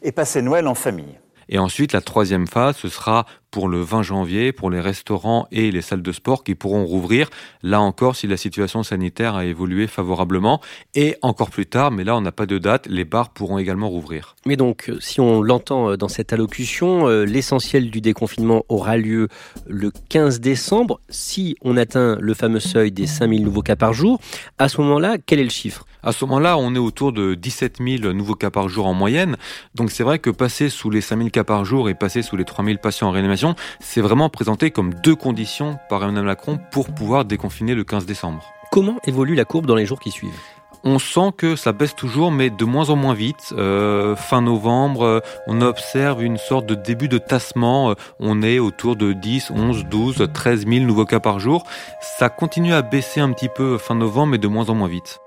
et 0.01 0.13
passer 0.13 0.41
Noël 0.41 0.65
en 0.65 0.75
famille. 0.75 1.19
Et 1.49 1.59
ensuite, 1.59 1.91
la 1.91 1.99
troisième 1.99 2.47
phase, 2.47 2.77
ce 2.77 2.87
sera 2.87 3.25
pour 3.51 3.67
le 3.67 3.81
20 3.81 4.01
janvier 4.01 4.51
pour 4.51 4.69
les 4.69 4.79
restaurants 4.79 5.47
et 5.51 5.71
les 5.71 5.81
salles 5.81 6.01
de 6.01 6.11
sport 6.11 6.43
qui 6.43 6.55
pourront 6.55 6.85
rouvrir, 6.85 7.29
là 7.61 7.81
encore 7.81 8.15
si 8.15 8.27
la 8.27 8.37
situation 8.37 8.83
sanitaire 8.83 9.35
a 9.35 9.45
évolué 9.45 9.87
favorablement, 9.87 10.61
et 10.95 11.17
encore 11.21 11.49
plus 11.49 11.65
tard, 11.65 11.91
mais 11.91 12.03
là 12.03 12.15
on 12.15 12.21
n'a 12.21 12.31
pas 12.31 12.45
de 12.45 12.57
date, 12.57 12.87
les 12.87 13.05
bars 13.05 13.29
pourront 13.29 13.57
également 13.57 13.89
rouvrir. 13.89 14.35
Mais 14.45 14.55
donc, 14.55 14.89
euh, 14.89 14.97
si 14.99 15.19
on 15.19 15.41
l'entend 15.41 15.91
euh, 15.91 15.97
dans 15.97 16.07
cette 16.07 16.33
allocution, 16.33 17.07
euh, 17.07 17.25
l'essentiel 17.25 17.91
du 17.91 18.01
déconfinement 18.01 18.63
aura 18.69 18.97
lieu 18.97 19.27
le 19.67 19.91
15 20.09 20.39
décembre, 20.39 20.99
si 21.09 21.55
on 21.61 21.77
atteint 21.77 22.17
le 22.19 22.33
fameux 22.33 22.59
seuil 22.59 22.91
des 22.91 23.07
5000 23.07 23.43
nouveaux 23.43 23.61
cas 23.61 23.75
par 23.75 23.93
jour. 23.93 24.19
À 24.57 24.69
ce 24.69 24.81
moment-là, 24.81 25.17
quel 25.25 25.39
est 25.39 25.43
le 25.43 25.49
chiffre? 25.49 25.85
À 26.03 26.11
ce 26.11 26.25
moment-là, 26.25 26.57
on 26.57 26.73
est 26.73 26.79
autour 26.79 27.13
de 27.13 27.35
17 27.35 27.77
000 27.79 28.13
nouveaux 28.13 28.33
cas 28.33 28.49
par 28.49 28.69
jour 28.69 28.87
en 28.87 28.93
moyenne. 28.93 29.37
Donc 29.75 29.91
c'est 29.91 30.03
vrai 30.03 30.17
que 30.17 30.31
passer 30.31 30.69
sous 30.69 30.89
les 30.89 31.01
5 31.01 31.17
000 31.17 31.29
cas 31.29 31.43
par 31.43 31.63
jour 31.63 31.89
et 31.89 31.93
passer 31.93 32.23
sous 32.23 32.35
les 32.37 32.45
3 32.45 32.65
000 32.65 32.77
patients 32.81 33.09
en 33.09 33.11
réanimation, 33.11 33.40
c'est 33.79 34.01
vraiment 34.01 34.29
présenté 34.29 34.71
comme 34.71 34.93
deux 34.93 35.15
conditions 35.15 35.77
par 35.89 36.03
Emmanuel 36.03 36.25
Macron 36.25 36.59
pour 36.71 36.93
pouvoir 36.93 37.25
déconfiner 37.25 37.75
le 37.75 37.83
15 37.83 38.05
décembre. 38.05 38.43
Comment 38.71 38.97
évolue 39.05 39.35
la 39.35 39.45
courbe 39.45 39.65
dans 39.65 39.75
les 39.75 39.85
jours 39.85 39.99
qui 39.99 40.11
suivent? 40.11 40.39
On 40.83 40.97
sent 40.97 41.31
que 41.37 41.55
ça 41.55 41.73
baisse 41.73 41.95
toujours, 41.95 42.31
mais 42.31 42.49
de 42.49 42.65
moins 42.65 42.89
en 42.89 42.95
moins 42.95 43.13
vite. 43.13 43.53
Euh, 43.55 44.15
fin 44.15 44.41
novembre, 44.41 45.03
euh, 45.03 45.19
on 45.45 45.61
observe 45.61 46.23
une 46.23 46.37
sorte 46.37 46.65
de 46.65 46.73
début 46.73 47.07
de 47.07 47.19
tassement. 47.19 47.91
Euh, 47.91 47.93
on 48.19 48.41
est 48.41 48.57
autour 48.57 48.95
de 48.95 49.13
10, 49.13 49.51
11, 49.51 49.85
12, 49.85 50.27
13 50.33 50.65
000 50.67 50.85
nouveaux 50.85 51.05
cas 51.05 51.19
par 51.19 51.39
jour. 51.39 51.65
Ça 52.01 52.29
continue 52.29 52.73
à 52.73 52.81
baisser 52.81 53.19
un 53.19 53.31
petit 53.31 53.49
peu 53.49 53.77
fin 53.77 53.93
novembre, 53.93 54.31
mais 54.31 54.37
de 54.39 54.47
moins 54.47 54.69
en 54.69 54.75
moins 54.75 54.87
vite. 54.87 55.19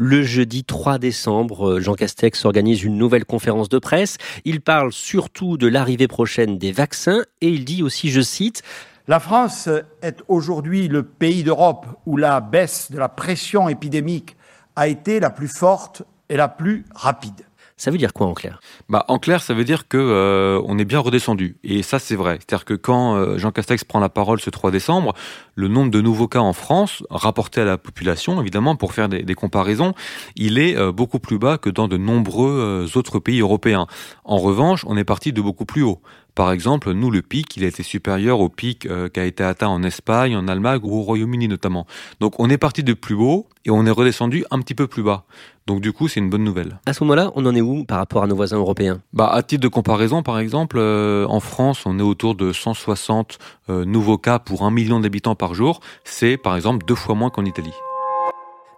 Le 0.00 0.22
jeudi 0.22 0.62
3 0.62 0.98
décembre, 0.98 1.70
euh, 1.70 1.80
Jean 1.80 1.94
Castex 1.94 2.44
organise 2.44 2.84
une 2.84 2.96
nouvelle 2.96 3.24
conférence 3.24 3.68
de 3.68 3.80
presse. 3.80 4.16
Il 4.44 4.60
parle 4.60 4.92
surtout 4.92 5.56
de 5.56 5.66
l'arrivée 5.66 6.06
prochaine 6.06 6.56
des 6.56 6.70
vaccins 6.70 7.24
et 7.40 7.48
il 7.48 7.64
dit 7.64 7.82
aussi, 7.82 8.12
je 8.12 8.20
cite, 8.20 8.62
la 9.08 9.18
France 9.18 9.68
est 10.00 10.22
aujourd'hui 10.28 10.86
le 10.86 11.02
pays 11.02 11.42
d'Europe 11.42 11.84
où 12.06 12.16
la 12.16 12.40
baisse 12.40 12.92
de 12.92 12.98
la 12.98 13.08
pression 13.08 13.68
épidémique 13.68 14.36
a 14.76 14.86
été 14.86 15.18
la 15.18 15.30
plus 15.30 15.48
forte 15.48 16.04
et 16.28 16.36
la 16.36 16.46
plus 16.46 16.84
rapide. 16.94 17.47
Ça 17.78 17.92
veut 17.92 17.96
dire 17.96 18.12
quoi 18.12 18.26
en 18.26 18.34
clair 18.34 18.60
Bah 18.88 19.04
en 19.06 19.20
clair, 19.20 19.40
ça 19.40 19.54
veut 19.54 19.64
dire 19.64 19.86
que 19.86 19.96
euh, 19.96 20.60
on 20.66 20.78
est 20.78 20.84
bien 20.84 20.98
redescendu. 20.98 21.56
Et 21.62 21.84
ça, 21.84 22.00
c'est 22.00 22.16
vrai. 22.16 22.38
C'est-à-dire 22.40 22.64
que 22.64 22.74
quand 22.74 23.14
euh, 23.14 23.38
Jean 23.38 23.52
Castex 23.52 23.84
prend 23.84 24.00
la 24.00 24.08
parole 24.08 24.40
ce 24.40 24.50
3 24.50 24.72
décembre, 24.72 25.14
le 25.54 25.68
nombre 25.68 25.92
de 25.92 26.00
nouveaux 26.00 26.26
cas 26.26 26.40
en 26.40 26.52
France, 26.52 27.04
rapporté 27.08 27.60
à 27.60 27.64
la 27.64 27.78
population, 27.78 28.40
évidemment, 28.40 28.74
pour 28.74 28.94
faire 28.94 29.08
des, 29.08 29.34
comparaisons, 29.36 29.94
il 30.34 30.58
est 30.58 30.76
euh, 30.76 30.90
beaucoup 30.90 31.20
plus 31.20 31.38
bas 31.38 31.56
que 31.56 31.70
dans 31.70 31.86
de 31.86 31.96
nombreux 31.96 32.90
autres 32.96 33.20
pays 33.20 33.40
européens. 33.40 33.86
En 34.24 34.38
revanche, 34.38 34.84
on 34.88 34.96
est 34.96 35.04
parti 35.04 35.32
de 35.32 35.40
beaucoup 35.40 35.64
plus 35.64 35.82
haut. 35.82 36.02
Par 36.38 36.52
exemple, 36.52 36.92
nous, 36.92 37.10
le 37.10 37.20
pic, 37.20 37.56
il 37.56 37.64
a 37.64 37.66
été 37.66 37.82
supérieur 37.82 38.38
au 38.38 38.48
pic 38.48 38.86
qui 39.12 39.20
a 39.20 39.24
été 39.24 39.42
atteint 39.42 39.66
en 39.66 39.82
Espagne, 39.82 40.36
en 40.36 40.46
Allemagne 40.46 40.78
ou 40.84 40.96
au 40.96 41.02
Royaume-Uni 41.02 41.48
notamment. 41.48 41.84
Donc 42.20 42.38
on 42.38 42.48
est 42.48 42.58
parti 42.58 42.84
de 42.84 42.92
plus 42.92 43.16
haut 43.16 43.48
et 43.64 43.70
on 43.70 43.84
est 43.86 43.90
redescendu 43.90 44.44
un 44.52 44.60
petit 44.60 44.76
peu 44.76 44.86
plus 44.86 45.02
bas. 45.02 45.24
Donc 45.66 45.80
du 45.80 45.92
coup, 45.92 46.06
c'est 46.06 46.20
une 46.20 46.30
bonne 46.30 46.44
nouvelle. 46.44 46.78
À 46.86 46.92
ce 46.92 47.02
moment-là, 47.02 47.32
on 47.34 47.44
en 47.44 47.56
est 47.56 47.60
où 47.60 47.84
par 47.84 47.98
rapport 47.98 48.22
à 48.22 48.28
nos 48.28 48.36
voisins 48.36 48.56
européens? 48.56 49.00
Bah, 49.12 49.28
à 49.32 49.42
titre 49.42 49.62
de 49.62 49.68
comparaison, 49.68 50.22
par 50.22 50.38
exemple, 50.38 50.76
euh, 50.78 51.26
en 51.26 51.40
France, 51.40 51.86
on 51.86 51.98
est 51.98 52.02
autour 52.02 52.36
de 52.36 52.52
160 52.52 53.38
euh, 53.68 53.84
nouveaux 53.84 54.16
cas 54.16 54.38
pour 54.38 54.62
un 54.62 54.70
million 54.70 55.00
d'habitants 55.00 55.34
par 55.34 55.54
jour. 55.54 55.80
C'est 56.04 56.36
par 56.36 56.54
exemple 56.54 56.86
deux 56.86 56.94
fois 56.94 57.16
moins 57.16 57.30
qu'en 57.30 57.44
Italie. 57.44 57.74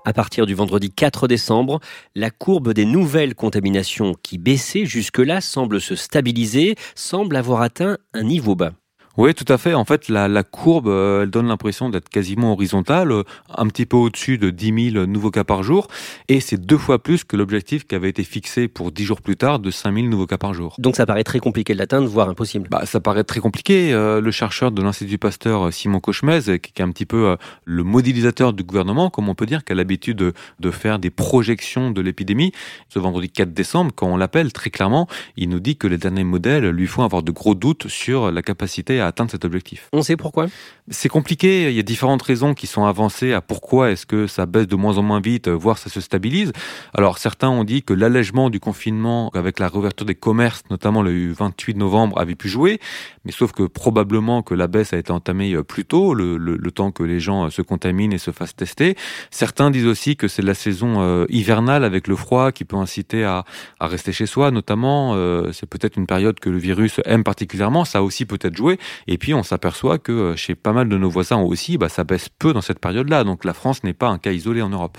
À 0.05 0.15
partir 0.15 0.47
du 0.47 0.55
vendredi 0.55 0.91
4 0.91 1.29
décembre, 1.29 1.79
la 2.15 2.31
courbe 2.31 2.73
des 2.73 2.87
nouvelles 2.87 3.35
contaminations 3.35 4.15
qui 4.23 4.39
baissait 4.39 4.87
jusque-là 4.87 5.43
semble 5.43 5.79
se 5.81 5.95
stabiliser, 5.95 6.75
semble 6.95 7.37
avoir 7.37 7.61
atteint 7.61 7.99
un 8.15 8.23
niveau 8.23 8.55
bas. 8.55 8.73
Oui, 9.17 9.35
tout 9.35 9.51
à 9.53 9.59
fait. 9.59 9.75
En 9.75 9.85
fait, 9.85 10.09
la, 10.09 10.29
la 10.29 10.45
courbe, 10.45 10.87
euh, 10.87 11.25
elle 11.25 11.31
donne 11.31 11.49
l'impression 11.49 11.89
d'être 11.89 12.09
quasiment 12.09 12.53
horizontale, 12.53 13.11
euh, 13.11 13.25
un 13.49 13.67
petit 13.67 13.85
peu 13.85 13.97
au-dessus 13.97 14.39
de 14.39 14.51
10 14.51 14.93
000 14.93 15.07
nouveaux 15.07 15.33
cas 15.33 15.43
par 15.43 15.65
jour, 15.65 15.89
et 16.29 16.39
c'est 16.39 16.59
deux 16.59 16.79
fois 16.79 17.03
plus 17.03 17.25
que 17.25 17.37
l'objectif 17.37 17.87
qui 17.87 17.97
avait 17.97 18.09
été 18.09 18.23
fixé 18.23 18.69
pour 18.69 18.93
10 18.93 19.05
jours 19.05 19.21
plus 19.21 19.37
tard 19.37 19.59
de 19.59 19.71
5 19.73 19.95
000 19.95 20.07
nouveaux 20.07 20.27
cas 20.27 20.39
par 20.39 20.55
jour. 20.55 20.77
Donc 20.79 20.95
ça 20.95 21.07
paraît 21.07 21.25
très 21.25 21.41
compliqué 21.41 21.73
de 21.73 21.79
l'atteindre, 21.79 22.07
voire 22.07 22.29
impossible. 22.29 22.69
Bah, 22.71 22.87
ça 22.87 23.01
paraît 23.01 23.25
très 23.25 23.41
compliqué. 23.41 23.93
Euh, 23.93 24.21
le 24.21 24.31
chercheur 24.31 24.71
de 24.71 24.81
l'Institut 24.81 25.19
Pasteur, 25.19 25.73
Simon 25.73 25.99
Cauchemez, 25.99 26.43
qui 26.61 26.73
est 26.77 26.83
un 26.83 26.91
petit 26.91 27.07
peu 27.07 27.37
le 27.65 27.83
modélisateur 27.83 28.53
du 28.53 28.63
gouvernement, 28.63 29.11
comme 29.11 29.29
on 29.29 29.35
peut 29.35 29.47
dire, 29.47 29.65
qui 29.65 29.73
a 29.73 29.75
l'habitude 29.75 30.19
de, 30.19 30.33
de 30.61 30.71
faire 30.71 31.01
des 31.01 31.11
projections 31.11 31.91
de 31.91 32.01
l'épidémie, 32.01 32.53
ce 32.89 32.99
vendredi 32.99 33.29
4 33.29 33.53
décembre, 33.53 33.91
quand 33.95 34.07
on 34.07 34.17
l'appelle 34.17 34.53
très 34.53 34.71
clairement, 34.71 35.09
il 35.37 35.49
nous 35.49 35.61
dit 35.61 35.77
que 35.77 35.89
les 35.89 35.99
derniers 35.99 36.25
modèles 36.25 36.69
lui 36.69 36.87
font 36.87 37.03
avoir 37.03 37.23
de 37.23 37.33
gros 37.33 37.55
doutes 37.55 37.89
sur 37.89 38.31
la 38.31 38.43
capacité 38.43 39.00
à 39.01 39.07
atteindre 39.07 39.31
cet 39.31 39.45
objectif. 39.45 39.89
On 39.93 40.03
sait 40.03 40.17
pourquoi? 40.17 40.47
C'est 40.89 41.09
compliqué, 41.09 41.71
il 41.71 41.77
y 41.77 41.79
a 41.79 41.83
différentes 41.83 42.23
raisons 42.23 42.55
qui 42.55 42.67
sont 42.67 42.85
avancées 42.85 43.33
à 43.33 43.41
pourquoi 43.41 43.91
est-ce 43.91 44.07
que 44.07 44.27
ça 44.27 44.47
baisse 44.47 44.67
de 44.67 44.77
moins 44.77 44.99
en 44.99 45.03
moins 45.03 45.21
vite, 45.21 45.49
voire 45.49 45.79
ça 45.79 45.91
se 45.91 46.01
stabilise. 46.01 46.53
Alors 46.95 47.19
certains 47.19 47.49
ont 47.49 47.65
dit 47.65 47.83
que 47.83 47.95
l'allègement 47.95 48.51
du 48.51 48.61
confinement 48.61 49.31
avec 49.35 49.59
la 49.59 49.69
réouverture 49.69 50.07
des 50.07 50.15
commerces, 50.15 50.63
notamment 50.71 51.03
le 51.03 51.33
28 51.33 51.77
novembre, 51.77 52.19
avait 52.19 52.35
pu 52.35 52.49
jouer, 52.49 52.81
mais 53.25 53.33
sauf 53.33 53.53
que 53.53 53.63
probablement 53.65 54.43
que 54.43 54.55
la 54.55 54.67
baisse 54.67 54.93
a 54.93 54.99
été 54.99 55.13
entamée 55.13 55.53
euh, 55.53 55.63
plus 55.63 55.85
tôt, 55.85 56.15
le, 56.15 56.37
le, 56.37 56.57
le 56.57 56.71
temps 56.71 56.91
que 56.91 57.03
les 57.03 57.21
gens 57.21 57.47
euh, 57.47 57.51
se 57.51 57.63
contaminent 57.63 58.13
et 58.13 58.19
se 58.19 58.31
fassent 58.31 58.57
tester. 58.57 58.97
Certains 59.31 59.71
disent 59.71 59.87
aussi 59.87 60.17
que 60.17 60.29
c'est 60.29 60.43
la 60.43 60.55
saison 60.55 61.01
euh, 61.01 61.27
hivernale 61.29 61.85
avec 61.85 62.09
le 62.09 62.17
froid 62.17 62.53
qui 62.53 62.65
peut 62.65 62.77
inciter 62.77 63.25
à, 63.25 63.45
à 63.79 63.87
rester 63.87 64.13
chez 64.13 64.27
soi, 64.27 64.51
notamment. 64.51 65.13
Euh, 65.15 65.53
c'est 65.53 65.69
peut-être 65.69 65.97
une 65.97 66.07
période 66.07 66.41
que 66.41 66.51
le 66.51 66.59
virus 66.59 67.01
aime 67.05 67.25
particulièrement, 67.25 67.85
ça 67.85 67.99
a 67.99 68.03
aussi 68.03 68.27
peut-être 68.27 68.57
joué. 68.57 68.79
Et 69.07 69.19
puis 69.19 69.35
on 69.35 69.43
s'aperçoit 69.43 69.99
que 69.99 70.13
euh, 70.13 70.37
chez 70.37 70.55
pas 70.55 70.73
mal 70.73 70.89
de 70.89 70.97
nos 70.97 71.11
voisins 71.11 71.41
aussi, 71.41 71.79
bah, 71.79 71.89
ça 71.89 72.05
baisse 72.05 72.29
peu 72.29 72.53
dans 72.53 72.61
cette 72.61 72.81
période-là. 72.81 73.25
Donc 73.25 73.45
la 73.45 73.55
France 73.55 73.85
n'est 73.85 73.93
pas 73.93 74.09
un 74.09 74.19
cas 74.19 74.33
isolé 74.33 74.63
en 74.63 74.71
Europe. 74.71 74.99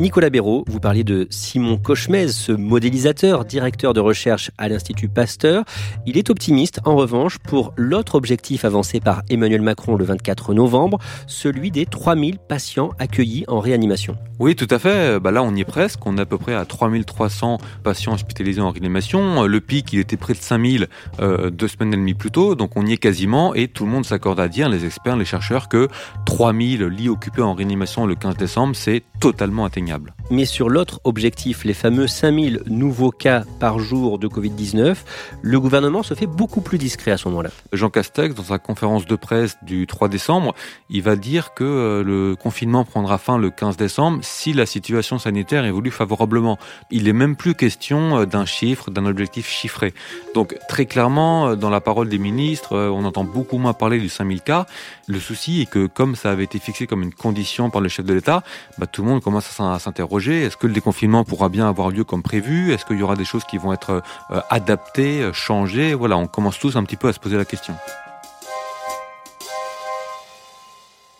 Nicolas 0.00 0.28
Béraud, 0.28 0.64
vous 0.66 0.80
parliez 0.80 1.04
de 1.04 1.28
Simon 1.30 1.78
Cauchemez, 1.78 2.26
ce 2.26 2.50
modélisateur, 2.50 3.44
directeur 3.44 3.94
de 3.94 4.00
recherche 4.00 4.50
à 4.58 4.68
l'Institut 4.68 5.08
Pasteur. 5.08 5.62
Il 6.04 6.18
est 6.18 6.30
optimiste, 6.30 6.80
en 6.84 6.96
revanche, 6.96 7.38
pour 7.38 7.72
l'autre 7.76 8.16
objectif 8.16 8.64
avancé 8.64 8.98
par 8.98 9.22
Emmanuel 9.30 9.62
Macron 9.62 9.94
le 9.94 10.04
24 10.04 10.52
novembre, 10.52 10.98
celui 11.28 11.70
des 11.70 11.86
3000 11.86 12.38
patients 12.38 12.90
accueillis 12.98 13.44
en 13.46 13.60
réanimation. 13.60 14.18
Oui, 14.40 14.56
tout 14.56 14.66
à 14.68 14.80
fait. 14.80 15.20
Bah 15.20 15.30
là, 15.30 15.44
on 15.44 15.54
y 15.54 15.60
est 15.60 15.64
presque. 15.64 16.04
On 16.06 16.18
est 16.18 16.22
à 16.22 16.26
peu 16.26 16.38
près 16.38 16.54
à 16.54 16.64
3300 16.64 17.58
patients 17.84 18.14
hospitalisés 18.14 18.60
en 18.60 18.72
réanimation. 18.72 19.44
Le 19.44 19.60
pic, 19.60 19.92
il 19.92 20.00
était 20.00 20.16
près 20.16 20.32
de 20.32 20.40
5000 20.40 20.88
euh, 21.20 21.50
deux 21.50 21.68
semaines 21.68 21.94
et 21.94 21.96
demie 21.96 22.14
plus 22.14 22.32
tôt. 22.32 22.56
Donc, 22.56 22.72
on 22.74 22.84
y 22.84 22.94
est 22.94 22.96
quasiment. 22.96 23.54
Et 23.54 23.68
tout 23.68 23.84
le 23.84 23.92
monde 23.92 24.04
s'accorde 24.04 24.40
à 24.40 24.48
dire, 24.48 24.68
les 24.68 24.84
experts, 24.86 25.16
les 25.16 25.24
chercheurs, 25.24 25.68
que 25.68 25.86
3000 26.26 26.82
lits 26.86 27.08
occupés 27.08 27.42
en 27.42 27.54
réanimation 27.54 28.06
le 28.06 28.16
15 28.16 28.36
décembre, 28.36 28.74
c'est 28.74 29.04
totalement 29.20 29.64
atteignable 29.64 29.83
atteignable. 29.84 30.23
Mais 30.30 30.46
sur 30.46 30.70
l'autre 30.70 31.00
objectif, 31.04 31.64
les 31.64 31.74
fameux 31.74 32.06
5000 32.06 32.62
nouveaux 32.66 33.10
cas 33.10 33.44
par 33.60 33.78
jour 33.78 34.18
de 34.18 34.26
Covid-19, 34.26 34.96
le 35.42 35.60
gouvernement 35.60 36.02
se 36.02 36.14
fait 36.14 36.26
beaucoup 36.26 36.62
plus 36.62 36.78
discret 36.78 37.10
à 37.10 37.18
ce 37.18 37.28
moment-là. 37.28 37.50
Jean 37.74 37.90
Castex, 37.90 38.34
dans 38.34 38.42
sa 38.42 38.58
conférence 38.58 39.04
de 39.04 39.16
presse 39.16 39.58
du 39.62 39.86
3 39.86 40.08
décembre, 40.08 40.54
il 40.88 41.02
va 41.02 41.16
dire 41.16 41.52
que 41.52 41.64
euh, 41.64 42.02
le 42.02 42.36
confinement 42.36 42.84
prendra 42.86 43.18
fin 43.18 43.36
le 43.36 43.50
15 43.50 43.76
décembre 43.76 44.20
si 44.22 44.54
la 44.54 44.64
situation 44.64 45.18
sanitaire 45.18 45.66
évolue 45.66 45.90
favorablement. 45.90 46.58
Il 46.90 47.04
n'est 47.04 47.12
même 47.12 47.36
plus 47.36 47.54
question 47.54 48.20
euh, 48.20 48.24
d'un 48.24 48.46
chiffre, 48.46 48.90
d'un 48.90 49.04
objectif 49.04 49.46
chiffré. 49.46 49.92
Donc 50.34 50.56
très 50.70 50.86
clairement, 50.86 51.48
euh, 51.48 51.54
dans 51.54 51.70
la 51.70 51.82
parole 51.82 52.08
des 52.08 52.18
ministres, 52.18 52.74
on 52.74 53.04
entend 53.04 53.24
beaucoup 53.24 53.58
moins 53.58 53.74
parler 53.74 53.98
du 53.98 54.08
5000 54.08 54.40
cas. 54.40 54.64
Le 55.06 55.20
souci 55.20 55.60
est 55.60 55.66
que 55.66 55.86
comme 55.86 56.16
ça 56.16 56.30
avait 56.30 56.44
été 56.44 56.58
fixé 56.58 56.86
comme 56.86 57.02
une 57.02 57.12
condition 57.12 57.68
par 57.68 57.82
le 57.82 57.90
chef 57.90 58.06
de 58.06 58.14
l'État, 58.14 58.42
bah, 58.78 58.86
tout 58.86 59.02
le 59.02 59.08
monde 59.08 59.22
commence 59.22 59.60
à 59.60 59.78
s'interroger 59.78 60.13
est-ce 60.18 60.56
que 60.56 60.66
le 60.66 60.72
déconfinement 60.72 61.24
pourra 61.24 61.48
bien 61.48 61.68
avoir 61.68 61.90
lieu 61.90 62.04
comme 62.04 62.22
prévu? 62.22 62.72
Est-ce 62.72 62.84
qu'il 62.84 62.98
y 62.98 63.02
aura 63.02 63.16
des 63.16 63.24
choses 63.24 63.44
qui 63.44 63.58
vont 63.58 63.72
être 63.72 64.02
euh, 64.30 64.40
adaptées, 64.50 65.30
changées? 65.32 65.94
Voilà, 65.94 66.16
on 66.16 66.26
commence 66.26 66.58
tous 66.58 66.76
un 66.76 66.84
petit 66.84 66.96
peu 66.96 67.08
à 67.08 67.12
se 67.12 67.20
poser 67.20 67.36
la 67.36 67.44
question. 67.44 67.74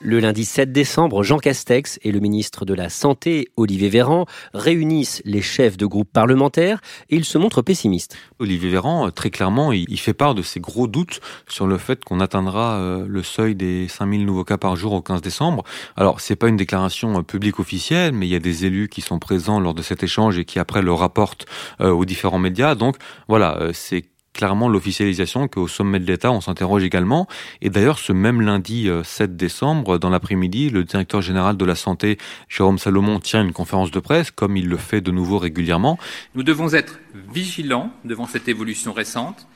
Le 0.06 0.20
lundi 0.20 0.44
7 0.44 0.70
décembre, 0.70 1.22
Jean 1.22 1.38
Castex 1.38 1.98
et 2.02 2.12
le 2.12 2.20
ministre 2.20 2.66
de 2.66 2.74
la 2.74 2.90
Santé, 2.90 3.48
Olivier 3.56 3.88
Véran, 3.88 4.26
réunissent 4.52 5.22
les 5.24 5.40
chefs 5.40 5.78
de 5.78 5.86
groupes 5.86 6.12
parlementaires 6.12 6.82
et 7.08 7.16
ils 7.16 7.24
se 7.24 7.38
montrent 7.38 7.62
pessimistes. 7.62 8.14
Olivier 8.38 8.68
Véran, 8.68 9.10
très 9.10 9.30
clairement, 9.30 9.72
il 9.72 9.98
fait 9.98 10.12
part 10.12 10.34
de 10.34 10.42
ses 10.42 10.60
gros 10.60 10.88
doutes 10.88 11.22
sur 11.48 11.66
le 11.66 11.78
fait 11.78 12.04
qu'on 12.04 12.20
atteindra 12.20 12.74
euh, 12.74 13.06
le 13.08 13.22
seuil 13.22 13.54
des 13.54 13.88
5000 13.88 14.26
nouveaux 14.26 14.44
cas 14.44 14.58
par 14.58 14.76
jour 14.76 14.92
au 14.92 15.00
15 15.00 15.22
décembre. 15.22 15.64
Alors, 15.96 16.20
c'est 16.20 16.36
pas 16.36 16.48
une 16.48 16.58
déclaration 16.58 17.20
euh, 17.20 17.22
publique 17.22 17.58
officielle, 17.58 18.12
mais 18.12 18.26
il 18.26 18.30
y 18.30 18.36
a 18.36 18.40
des 18.40 18.66
élus 18.66 18.90
qui 18.90 19.00
sont 19.00 19.18
présents 19.18 19.58
lors 19.58 19.72
de 19.72 19.80
cet 19.80 20.02
échange 20.02 20.38
et 20.38 20.44
qui 20.44 20.58
après 20.58 20.82
le 20.82 20.92
rapportent 20.92 21.46
euh, 21.80 21.90
aux 21.90 22.04
différents 22.04 22.38
médias. 22.38 22.74
Donc, 22.74 22.96
voilà, 23.26 23.70
c'est 23.72 24.04
clairement 24.34 24.68
l'officialisation 24.68 25.48
qu'au 25.48 25.68
sommet 25.68 26.00
de 26.00 26.04
l'État, 26.04 26.30
on 26.30 26.42
s'interroge 26.42 26.84
également. 26.84 27.26
Et 27.62 27.70
d'ailleurs, 27.70 27.98
ce 27.98 28.12
même 28.12 28.42
lundi 28.42 28.90
7 29.02 29.30
euh, 29.30 29.34
décembre, 29.34 29.98
dans 29.98 30.10
l'après-midi, 30.10 30.68
le 30.68 30.84
directeur 30.84 31.22
général 31.22 31.56
de 31.56 31.64
la 31.64 31.74
santé, 31.74 32.18
Jérôme 32.48 32.78
Salomon, 32.78 33.20
tient 33.20 33.42
une 33.42 33.52
conférence 33.52 33.90
de 33.90 34.00
presse, 34.00 34.30
comme 34.30 34.56
il 34.56 34.68
le 34.68 34.76
fait 34.76 35.00
de 35.00 35.10
nouveau 35.10 35.38
régulièrement. 35.38 35.98
Nous 36.34 36.42
devons 36.42 36.74
être 36.74 36.98
vigilants 37.32 37.90
devant 38.04 38.26
cette 38.26 38.48
évolution 38.48 38.92
récente, 38.92 39.46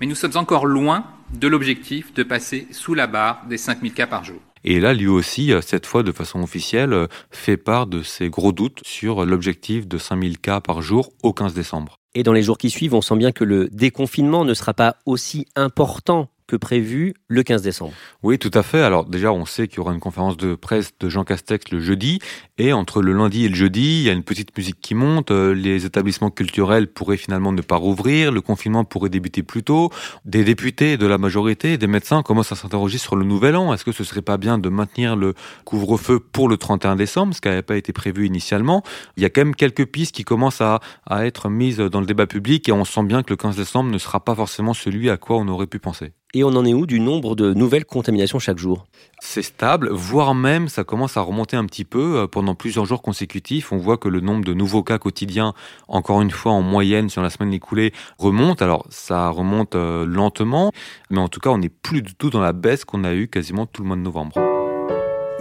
mais 0.00 0.06
nous 0.06 0.16
sommes 0.16 0.36
encore 0.36 0.66
loin 0.66 1.04
de 1.32 1.46
l'objectif 1.46 2.12
de 2.14 2.22
passer 2.22 2.66
sous 2.72 2.94
la 2.94 3.06
barre 3.06 3.44
des 3.48 3.58
5000 3.58 3.92
cas 3.92 4.06
par 4.06 4.24
jour. 4.24 4.40
Et 4.64 4.80
là, 4.80 4.94
lui 4.94 5.08
aussi, 5.08 5.52
euh, 5.52 5.60
cette 5.60 5.86
fois 5.86 6.02
de 6.02 6.12
façon 6.12 6.42
officielle, 6.42 6.92
euh, 6.92 7.06
fait 7.30 7.56
part 7.56 7.86
de 7.86 8.02
ses 8.02 8.28
gros 8.28 8.52
doutes 8.52 8.80
sur 8.84 9.24
l'objectif 9.24 9.88
de 9.88 9.98
5000 9.98 10.38
cas 10.38 10.60
par 10.60 10.82
jour 10.82 11.12
au 11.22 11.32
15 11.32 11.54
décembre. 11.54 11.98
Et 12.14 12.22
dans 12.22 12.32
les 12.32 12.42
jours 12.42 12.58
qui 12.58 12.70
suivent, 12.70 12.94
on 12.94 13.00
sent 13.00 13.16
bien 13.16 13.32
que 13.32 13.44
le 13.44 13.68
déconfinement 13.70 14.44
ne 14.44 14.54
sera 14.54 14.74
pas 14.74 14.96
aussi 15.06 15.46
important 15.56 16.28
que 16.46 16.56
prévu 16.56 17.14
le 17.28 17.42
15 17.42 17.62
décembre. 17.62 17.92
Oui, 18.22 18.38
tout 18.38 18.50
à 18.54 18.62
fait. 18.62 18.82
Alors 18.82 19.04
déjà, 19.04 19.32
on 19.32 19.46
sait 19.46 19.68
qu'il 19.68 19.78
y 19.78 19.80
aura 19.80 19.92
une 19.92 20.00
conférence 20.00 20.36
de 20.36 20.54
presse 20.54 20.92
de 20.98 21.08
Jean 21.08 21.24
Castex 21.24 21.70
le 21.70 21.80
jeudi, 21.80 22.18
et 22.58 22.72
entre 22.72 23.02
le 23.02 23.12
lundi 23.12 23.44
et 23.44 23.48
le 23.48 23.54
jeudi, 23.54 24.00
il 24.00 24.02
y 24.02 24.10
a 24.10 24.12
une 24.12 24.22
petite 24.22 24.56
musique 24.56 24.80
qui 24.80 24.94
monte, 24.94 25.30
euh, 25.30 25.54
les 25.54 25.86
établissements 25.86 26.30
culturels 26.30 26.86
pourraient 26.86 27.16
finalement 27.16 27.52
ne 27.52 27.62
pas 27.62 27.76
rouvrir, 27.76 28.32
le 28.32 28.40
confinement 28.40 28.84
pourrait 28.84 29.10
débuter 29.10 29.42
plus 29.42 29.62
tôt, 29.62 29.90
des 30.24 30.44
députés 30.44 30.96
de 30.96 31.06
la 31.06 31.18
majorité, 31.18 31.78
des 31.78 31.86
médecins 31.86 32.22
commencent 32.22 32.52
à 32.52 32.56
s'interroger 32.56 32.98
sur 32.98 33.16
le 33.16 33.24
nouvel 33.24 33.56
an, 33.56 33.72
est-ce 33.72 33.84
que 33.84 33.92
ce 33.92 34.04
serait 34.04 34.22
pas 34.22 34.36
bien 34.36 34.58
de 34.58 34.68
maintenir 34.68 35.16
le 35.16 35.34
couvre-feu 35.64 36.20
pour 36.20 36.48
le 36.48 36.56
31 36.56 36.96
décembre, 36.96 37.34
ce 37.34 37.40
qui 37.40 37.48
n'avait 37.48 37.62
pas 37.62 37.76
été 37.76 37.92
prévu 37.92 38.26
initialement? 38.26 38.82
Il 39.16 39.22
y 39.22 39.26
a 39.26 39.30
quand 39.30 39.42
même 39.42 39.54
quelques 39.54 39.86
pistes 39.86 40.14
qui 40.14 40.24
commencent 40.24 40.60
à, 40.60 40.80
à 41.06 41.26
être 41.26 41.48
mises 41.48 41.78
dans 41.78 42.00
le 42.00 42.06
débat 42.06 42.26
public, 42.26 42.68
et 42.68 42.72
on 42.72 42.84
sent 42.84 43.04
bien 43.04 43.22
que 43.22 43.30
le 43.30 43.36
15 43.36 43.56
décembre 43.56 43.90
ne 43.90 43.98
sera 43.98 44.20
pas 44.20 44.34
forcément 44.34 44.74
celui 44.74 45.10
à 45.10 45.16
quoi 45.16 45.36
on 45.36 45.48
aurait 45.48 45.66
pu 45.66 45.78
penser. 45.78 46.12
Et 46.34 46.44
on 46.44 46.48
en 46.48 46.64
est 46.64 46.72
où 46.72 46.86
du 46.86 46.98
nombre 46.98 47.36
de 47.36 47.52
nouvelles 47.52 47.84
contaminations 47.84 48.38
chaque 48.38 48.56
jour? 48.56 48.86
C'est 49.20 49.42
stable, 49.42 49.90
voire 49.90 50.34
même 50.34 50.68
ça 50.68 50.82
commence 50.82 51.18
à 51.18 51.20
remonter 51.20 51.58
un 51.58 51.66
petit 51.66 51.84
peu. 51.84 52.20
Euh, 52.20 52.26
pendant 52.26 52.54
plusieurs 52.54 52.86
jours 52.86 53.02
consécutifs, 53.02 53.70
on 53.70 53.76
voit 53.76 53.98
que 53.98 54.08
le 54.08 54.20
nombre 54.20 54.42
de 54.42 54.54
nouveaux 54.54 54.82
cas 54.82 54.96
quotidiens, 54.96 55.52
encore 55.88 56.22
une 56.22 56.30
fois 56.30 56.52
en 56.52 56.62
moyenne 56.62 57.10
sur 57.10 57.20
la 57.20 57.28
semaine 57.28 57.52
écoulée, 57.52 57.92
remonte. 58.16 58.62
Alors 58.62 58.86
ça 58.88 59.28
remonte 59.28 59.74
euh, 59.74 60.06
lentement, 60.06 60.72
mais 61.10 61.18
en 61.18 61.28
tout 61.28 61.38
cas 61.38 61.50
on 61.50 61.58
n'est 61.58 61.68
plus 61.68 62.00
du 62.00 62.14
tout 62.14 62.30
dans 62.30 62.40
la 62.40 62.54
baisse 62.54 62.86
qu'on 62.86 63.04
a 63.04 63.12
eu 63.12 63.28
quasiment 63.28 63.66
tout 63.66 63.82
le 63.82 63.88
mois 63.88 63.96
de 63.96 64.02
novembre. 64.02 64.36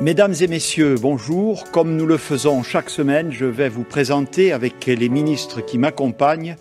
Mesdames 0.02 0.34
et 0.42 0.48
messieurs, 0.48 0.96
bonjour. 1.00 1.72
Comme 1.72 1.96
nous 1.96 2.06
le 2.06 2.18
faisons 2.18 2.64
chaque 2.64 2.90
semaine, 2.90 3.32
je 3.32 3.46
vais 3.46 3.70
vous 3.70 3.86
présenter 3.86 4.52
avec 4.52 4.86
les 4.88 5.08
ministres 5.08 5.62
qui 5.62 5.78
m'accompagnent 5.78 6.58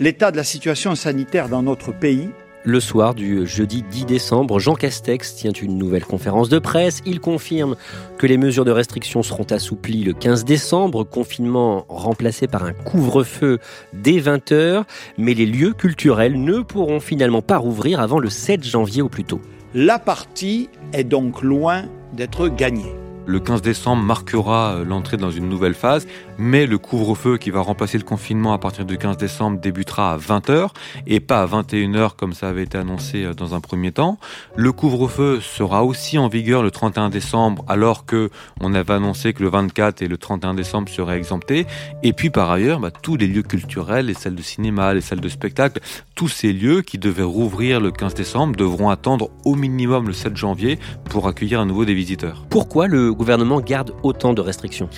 l'état 0.00 0.30
de 0.30 0.38
la 0.38 0.44
situation 0.44 0.94
sanitaire 0.94 1.50
dans 1.50 1.62
notre 1.62 1.92
pays 1.92 2.30
le 2.66 2.80
soir 2.80 3.14
du 3.14 3.46
jeudi 3.46 3.84
10 3.88 4.06
décembre, 4.06 4.58
Jean 4.58 4.74
Castex 4.74 5.36
tient 5.36 5.52
une 5.52 5.78
nouvelle 5.78 6.04
conférence 6.04 6.48
de 6.48 6.58
presse. 6.58 7.00
Il 7.06 7.20
confirme 7.20 7.76
que 8.18 8.26
les 8.26 8.36
mesures 8.36 8.64
de 8.64 8.72
restriction 8.72 9.22
seront 9.22 9.46
assouplies 9.50 10.02
le 10.02 10.12
15 10.12 10.44
décembre, 10.44 11.04
confinement 11.04 11.86
remplacé 11.88 12.48
par 12.48 12.64
un 12.64 12.72
couvre-feu 12.72 13.60
dès 13.92 14.18
20h, 14.18 14.82
mais 15.16 15.34
les 15.34 15.46
lieux 15.46 15.74
culturels 15.74 16.42
ne 16.42 16.58
pourront 16.58 16.98
finalement 16.98 17.40
pas 17.40 17.56
rouvrir 17.56 18.00
avant 18.00 18.18
le 18.18 18.28
7 18.28 18.64
janvier 18.64 19.00
au 19.00 19.08
plus 19.08 19.24
tôt. 19.24 19.40
La 19.72 20.00
partie 20.00 20.68
est 20.92 21.04
donc 21.04 21.42
loin 21.42 21.84
d'être 22.14 22.48
gagnée. 22.48 22.92
Le 23.26 23.38
15 23.40 23.62
décembre 23.62 24.02
marquera 24.02 24.82
l'entrée 24.84 25.16
dans 25.16 25.32
une 25.32 25.48
nouvelle 25.48 25.74
phase, 25.74 26.06
mais 26.38 26.66
le 26.66 26.78
couvre-feu 26.78 27.38
qui 27.38 27.50
va 27.50 27.60
remplacer 27.60 27.98
le 27.98 28.04
confinement 28.04 28.52
à 28.52 28.58
partir 28.58 28.84
du 28.84 28.98
15 28.98 29.16
décembre 29.16 29.60
débutera 29.60 30.12
à 30.12 30.18
20h 30.18 30.70
et 31.06 31.20
pas 31.20 31.42
à 31.42 31.46
21h 31.46 32.16
comme 32.16 32.32
ça 32.32 32.48
avait 32.48 32.64
été 32.64 32.78
annoncé 32.78 33.24
euh, 33.24 33.34
dans 33.34 33.54
un 33.54 33.60
premier 33.60 33.92
temps. 33.92 34.18
Le 34.56 34.72
couvre-feu 34.72 35.40
sera 35.40 35.84
aussi 35.84 36.18
en 36.18 36.28
vigueur 36.28 36.62
le 36.62 36.70
31 36.70 37.10
décembre 37.10 37.64
alors 37.68 38.06
que 38.06 38.30
on 38.60 38.74
avait 38.74 38.94
annoncé 38.94 39.32
que 39.32 39.42
le 39.42 39.48
24 39.48 40.02
et 40.02 40.08
le 40.08 40.18
31 40.18 40.54
décembre 40.54 40.88
seraient 40.88 41.16
exemptés. 41.16 41.66
Et 42.02 42.12
puis 42.12 42.30
par 42.30 42.50
ailleurs, 42.50 42.80
bah, 42.80 42.90
tous 42.90 43.16
les 43.16 43.26
lieux 43.26 43.42
culturels, 43.42 44.06
les 44.06 44.14
salles 44.14 44.34
de 44.34 44.42
cinéma, 44.42 44.94
les 44.94 45.00
salles 45.00 45.20
de 45.20 45.28
spectacle, 45.28 45.80
tous 46.14 46.28
ces 46.28 46.52
lieux 46.52 46.82
qui 46.82 46.98
devaient 46.98 47.22
rouvrir 47.22 47.80
le 47.80 47.90
15 47.90 48.14
décembre 48.14 48.56
devront 48.56 48.90
attendre 48.90 49.30
au 49.44 49.54
minimum 49.54 50.06
le 50.06 50.12
7 50.12 50.36
janvier 50.36 50.78
pour 51.10 51.28
accueillir 51.28 51.60
à 51.60 51.64
nouveau 51.64 51.84
des 51.84 51.94
visiteurs. 51.94 52.44
Pourquoi 52.50 52.86
le 52.86 53.12
gouvernement 53.12 53.60
garde 53.60 53.92
autant 54.02 54.32
de 54.32 54.40
restrictions? 54.40 54.88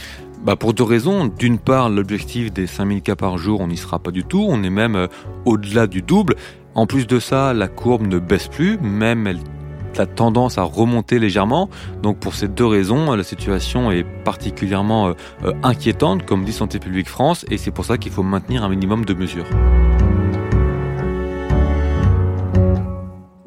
Bah 0.44 0.56
pour 0.56 0.74
deux 0.74 0.84
raisons. 0.84 1.26
D'une 1.26 1.58
part, 1.58 1.90
l'objectif 1.90 2.52
des 2.52 2.66
5000 2.66 3.02
cas 3.02 3.16
par 3.16 3.38
jour, 3.38 3.60
on 3.60 3.68
n'y 3.68 3.76
sera 3.76 3.98
pas 3.98 4.10
du 4.10 4.24
tout. 4.24 4.46
On 4.48 4.62
est 4.62 4.70
même 4.70 4.96
euh, 4.96 5.06
au-delà 5.44 5.86
du 5.86 6.02
double. 6.02 6.36
En 6.74 6.86
plus 6.86 7.06
de 7.06 7.18
ça, 7.18 7.54
la 7.54 7.68
courbe 7.68 8.06
ne 8.06 8.18
baisse 8.18 8.48
plus, 8.48 8.78
même 8.78 9.26
elle 9.26 9.38
a 9.96 10.06
tendance 10.06 10.58
à 10.58 10.62
remonter 10.62 11.18
légèrement. 11.18 11.68
Donc 12.02 12.18
pour 12.18 12.34
ces 12.34 12.48
deux 12.48 12.66
raisons, 12.66 13.14
la 13.14 13.24
situation 13.24 13.90
est 13.90 14.04
particulièrement 14.04 15.08
euh, 15.08 15.12
euh, 15.44 15.52
inquiétante, 15.62 16.24
comme 16.24 16.44
dit 16.44 16.52
Santé 16.52 16.78
publique 16.78 17.08
France, 17.08 17.44
et 17.50 17.58
c'est 17.58 17.72
pour 17.72 17.84
ça 17.84 17.98
qu'il 17.98 18.12
faut 18.12 18.22
maintenir 18.22 18.62
un 18.62 18.68
minimum 18.68 19.04
de 19.04 19.14
mesures. 19.14 19.46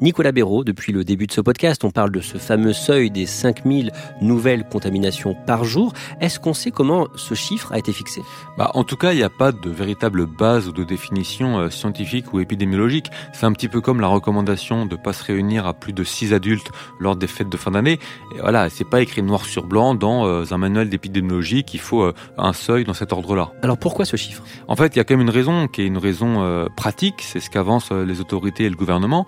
Nicolas 0.02 0.32
Béraud, 0.32 0.64
depuis 0.64 0.92
le 0.92 1.04
début 1.04 1.28
de 1.28 1.32
ce 1.32 1.40
podcast, 1.40 1.84
on 1.84 1.92
parle 1.92 2.10
de 2.10 2.18
ce 2.18 2.36
fameux 2.36 2.72
seuil 2.72 3.08
des 3.08 3.24
5000 3.24 3.92
nouvelles 4.20 4.64
contaminations 4.64 5.36
par 5.46 5.62
jour. 5.62 5.92
Est-ce 6.20 6.40
qu'on 6.40 6.54
sait 6.54 6.72
comment 6.72 7.06
ce 7.14 7.34
chiffre 7.34 7.72
a 7.72 7.78
été 7.78 7.92
fixé? 7.92 8.20
Bah, 8.58 8.72
En 8.74 8.82
tout 8.82 8.96
cas, 8.96 9.12
il 9.12 9.18
n'y 9.18 9.22
a 9.22 9.30
pas 9.30 9.52
de 9.52 9.70
véritable 9.70 10.26
base 10.26 10.66
ou 10.66 10.72
de 10.72 10.82
définition 10.82 11.60
euh, 11.60 11.70
scientifique 11.70 12.32
ou 12.32 12.40
épidémiologique. 12.40 13.12
C'est 13.32 13.46
un 13.46 13.52
petit 13.52 13.68
peu 13.68 13.80
comme 13.80 14.00
la 14.00 14.08
recommandation 14.08 14.86
de 14.86 14.96
ne 14.96 15.00
pas 15.00 15.12
se 15.12 15.22
réunir 15.22 15.68
à 15.68 15.72
plus 15.72 15.92
de 15.92 16.02
6 16.02 16.34
adultes 16.34 16.72
lors 16.98 17.14
des 17.14 17.28
fêtes 17.28 17.48
de 17.48 17.56
fin 17.56 17.70
d'année. 17.70 18.00
Et 18.34 18.40
voilà, 18.40 18.70
c'est 18.70 18.88
pas 18.88 19.02
écrit 19.02 19.22
noir 19.22 19.44
sur 19.44 19.62
blanc 19.68 19.94
dans 19.94 20.26
euh, 20.26 20.42
un 20.50 20.58
manuel 20.58 20.88
d'épidémiologie 20.88 21.62
qu'il 21.62 21.78
faut 21.78 22.02
euh, 22.02 22.12
un 22.38 22.52
seuil 22.52 22.82
dans 22.82 22.94
cet 22.94 23.12
ordre-là. 23.12 23.52
Alors 23.62 23.78
pourquoi 23.78 24.04
ce 24.04 24.16
chiffre? 24.16 24.42
En 24.66 24.74
fait, 24.74 24.96
il 24.96 24.98
y 24.98 25.00
a 25.00 25.04
quand 25.04 25.14
même 25.14 25.28
une 25.28 25.30
raison 25.30 25.68
qui 25.68 25.82
est 25.82 25.86
une 25.86 25.98
raison 25.98 26.66
pratique, 26.76 27.20
c'est 27.20 27.38
ce 27.38 27.50
qu'avancent 27.50 27.92
les 27.92 28.20
autorités 28.20 28.64
et 28.64 28.70
le 28.70 28.74
gouvernement 28.74 29.26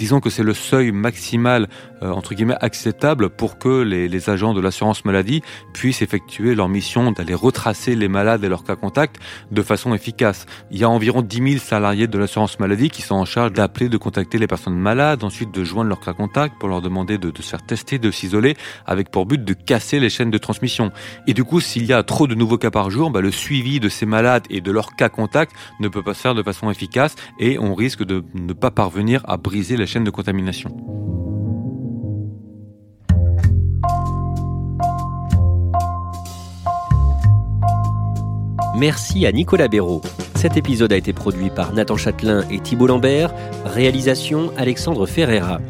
disons 0.00 0.20
que 0.20 0.30
c'est 0.30 0.42
le 0.42 0.54
seuil 0.54 0.92
maximal 0.92 1.68
euh, 2.02 2.10
entre 2.10 2.34
guillemets 2.34 2.56
acceptable 2.62 3.28
pour 3.28 3.58
que 3.58 3.82
les, 3.82 4.30
agents 4.30 4.54
de 4.54 4.60
l'assurance 4.60 5.04
maladie 5.04 5.42
puissent 5.74 6.00
effectuer 6.00 6.54
leur 6.54 6.70
mission 6.70 7.12
d'aller 7.12 7.34
retracer 7.34 7.94
les 7.94 8.08
malades 8.08 8.42
et 8.42 8.48
leurs 8.48 8.64
cas 8.64 8.76
contacts 8.76 9.16
de 9.50 9.62
façon 9.62 9.92
efficace. 9.92 10.46
Il 10.70 10.78
y 10.78 10.84
a 10.84 10.88
environ 10.88 11.20
10 11.20 11.36
000 11.36 11.58
salariés 11.58 12.06
de 12.06 12.18
l'assurance 12.18 12.58
maladie 12.58 12.88
qui 12.88 13.02
sont 13.02 13.14
en 13.14 13.26
charge 13.26 13.52
d'appeler, 13.52 13.90
de 13.90 13.98
contacter 13.98 14.38
les 14.38 14.46
personnes 14.46 14.78
malades, 14.78 15.22
ensuite 15.22 15.52
de 15.52 15.64
joindre 15.64 15.90
leurs 15.90 16.00
cas 16.00 16.14
contacts 16.14 16.58
pour 16.58 16.70
leur 16.70 16.80
demander 16.80 17.18
de, 17.18 17.30
se 17.36 17.48
faire 17.48 17.64
tester, 17.64 17.98
de 17.98 18.10
s'isoler, 18.10 18.56
avec 18.86 19.10
pour 19.10 19.26
but 19.26 19.44
de 19.44 19.52
casser 19.52 20.00
les 20.00 20.08
chaînes 20.08 20.30
de 20.30 20.38
transmission. 20.38 20.92
Et 21.26 21.34
du 21.34 21.44
coup, 21.44 21.60
s'il 21.60 21.84
y 21.84 21.92
a 21.92 22.02
trop 22.02 22.26
de 22.26 22.34
nouveaux 22.34 22.58
cas 22.58 22.70
par 22.70 22.90
jour, 22.90 23.10
bah, 23.10 23.20
le 23.20 23.30
suivi 23.30 23.80
de 23.80 23.90
ces 23.90 24.06
malades 24.06 24.44
et 24.48 24.62
de 24.62 24.70
leurs 24.70 24.96
cas 24.96 25.10
contacts 25.10 25.52
ne 25.78 25.88
peut 25.88 26.02
pas 26.02 26.14
se 26.14 26.20
faire 26.22 26.34
de 26.34 26.42
façon 26.42 26.70
efficace 26.70 27.16
et 27.38 27.58
on 27.58 27.74
risque 27.74 28.04
de 28.04 28.24
ne 28.34 28.54
pas 28.54 28.70
parvenir 28.70 29.22
à 29.28 29.36
briser 29.36 29.76
les 29.76 29.89
chaînes 29.90 30.04
de 30.04 30.10
contamination. 30.10 30.70
Merci 38.78 39.26
à 39.26 39.32
Nicolas 39.32 39.66
Béraud. 39.66 40.00
Cet 40.40 40.56
épisode 40.56 40.90
a 40.94 40.96
été 40.96 41.12
produit 41.12 41.50
par 41.50 41.74
Nathan 41.74 41.98
Châtelain 41.98 42.46
et 42.50 42.60
Thibault 42.60 42.86
Lambert. 42.86 43.34
Réalisation 43.66 44.50
Alexandre 44.56 45.04
Ferreira. 45.04 45.60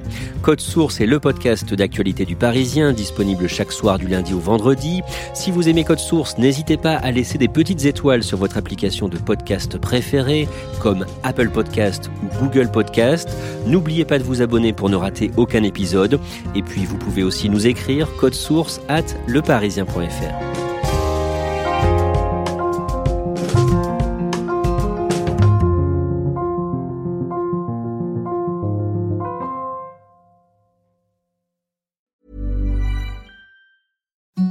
Code 0.43 0.61
Source 0.61 1.01
est 1.01 1.07
le 1.07 1.19
podcast 1.19 1.75
d'actualité 1.75 2.25
du 2.25 2.37
Parisien, 2.37 2.93
disponible 2.93 3.49
chaque 3.49 3.73
soir 3.73 3.99
du 3.99 4.07
lundi 4.07 4.33
au 4.33 4.39
vendredi. 4.39 5.03
Si 5.35 5.51
vous 5.51 5.69
aimez 5.69 5.83
Code 5.83 5.99
Source, 5.99 6.39
n'hésitez 6.39 6.77
pas 6.77 6.95
à 6.95 7.11
laisser 7.11 7.37
des 7.37 7.49
petites 7.49 7.85
étoiles 7.85 8.23
sur 8.23 8.39
votre 8.39 8.59
application 8.59 9.09
de 9.09 9.19
podcast 9.19 9.77
préférée, 9.77 10.47
comme 10.81 11.05
Apple 11.25 11.51
Podcast 11.51 12.09
ou 12.23 12.45
Google 12.45 12.71
Podcast. 12.71 13.29
N'oubliez 13.67 14.05
pas 14.05 14.21
de 14.21 14.25
vous 14.25 14.41
abonner 14.41 14.73
pour 14.73 14.89
ne 14.89 14.95
rater 14.95 15.33
aucun 15.37 15.65
épisode. 15.65 16.21
Et 16.55 16.63
puis 16.63 16.85
vous 16.85 16.97
pouvez 16.97 17.25
aussi 17.25 17.49
nous 17.49 17.67
écrire 17.67 18.07
code 18.21 18.35
source 18.35 18.81
at 18.89 19.03
leparisien.fr. 19.27 20.70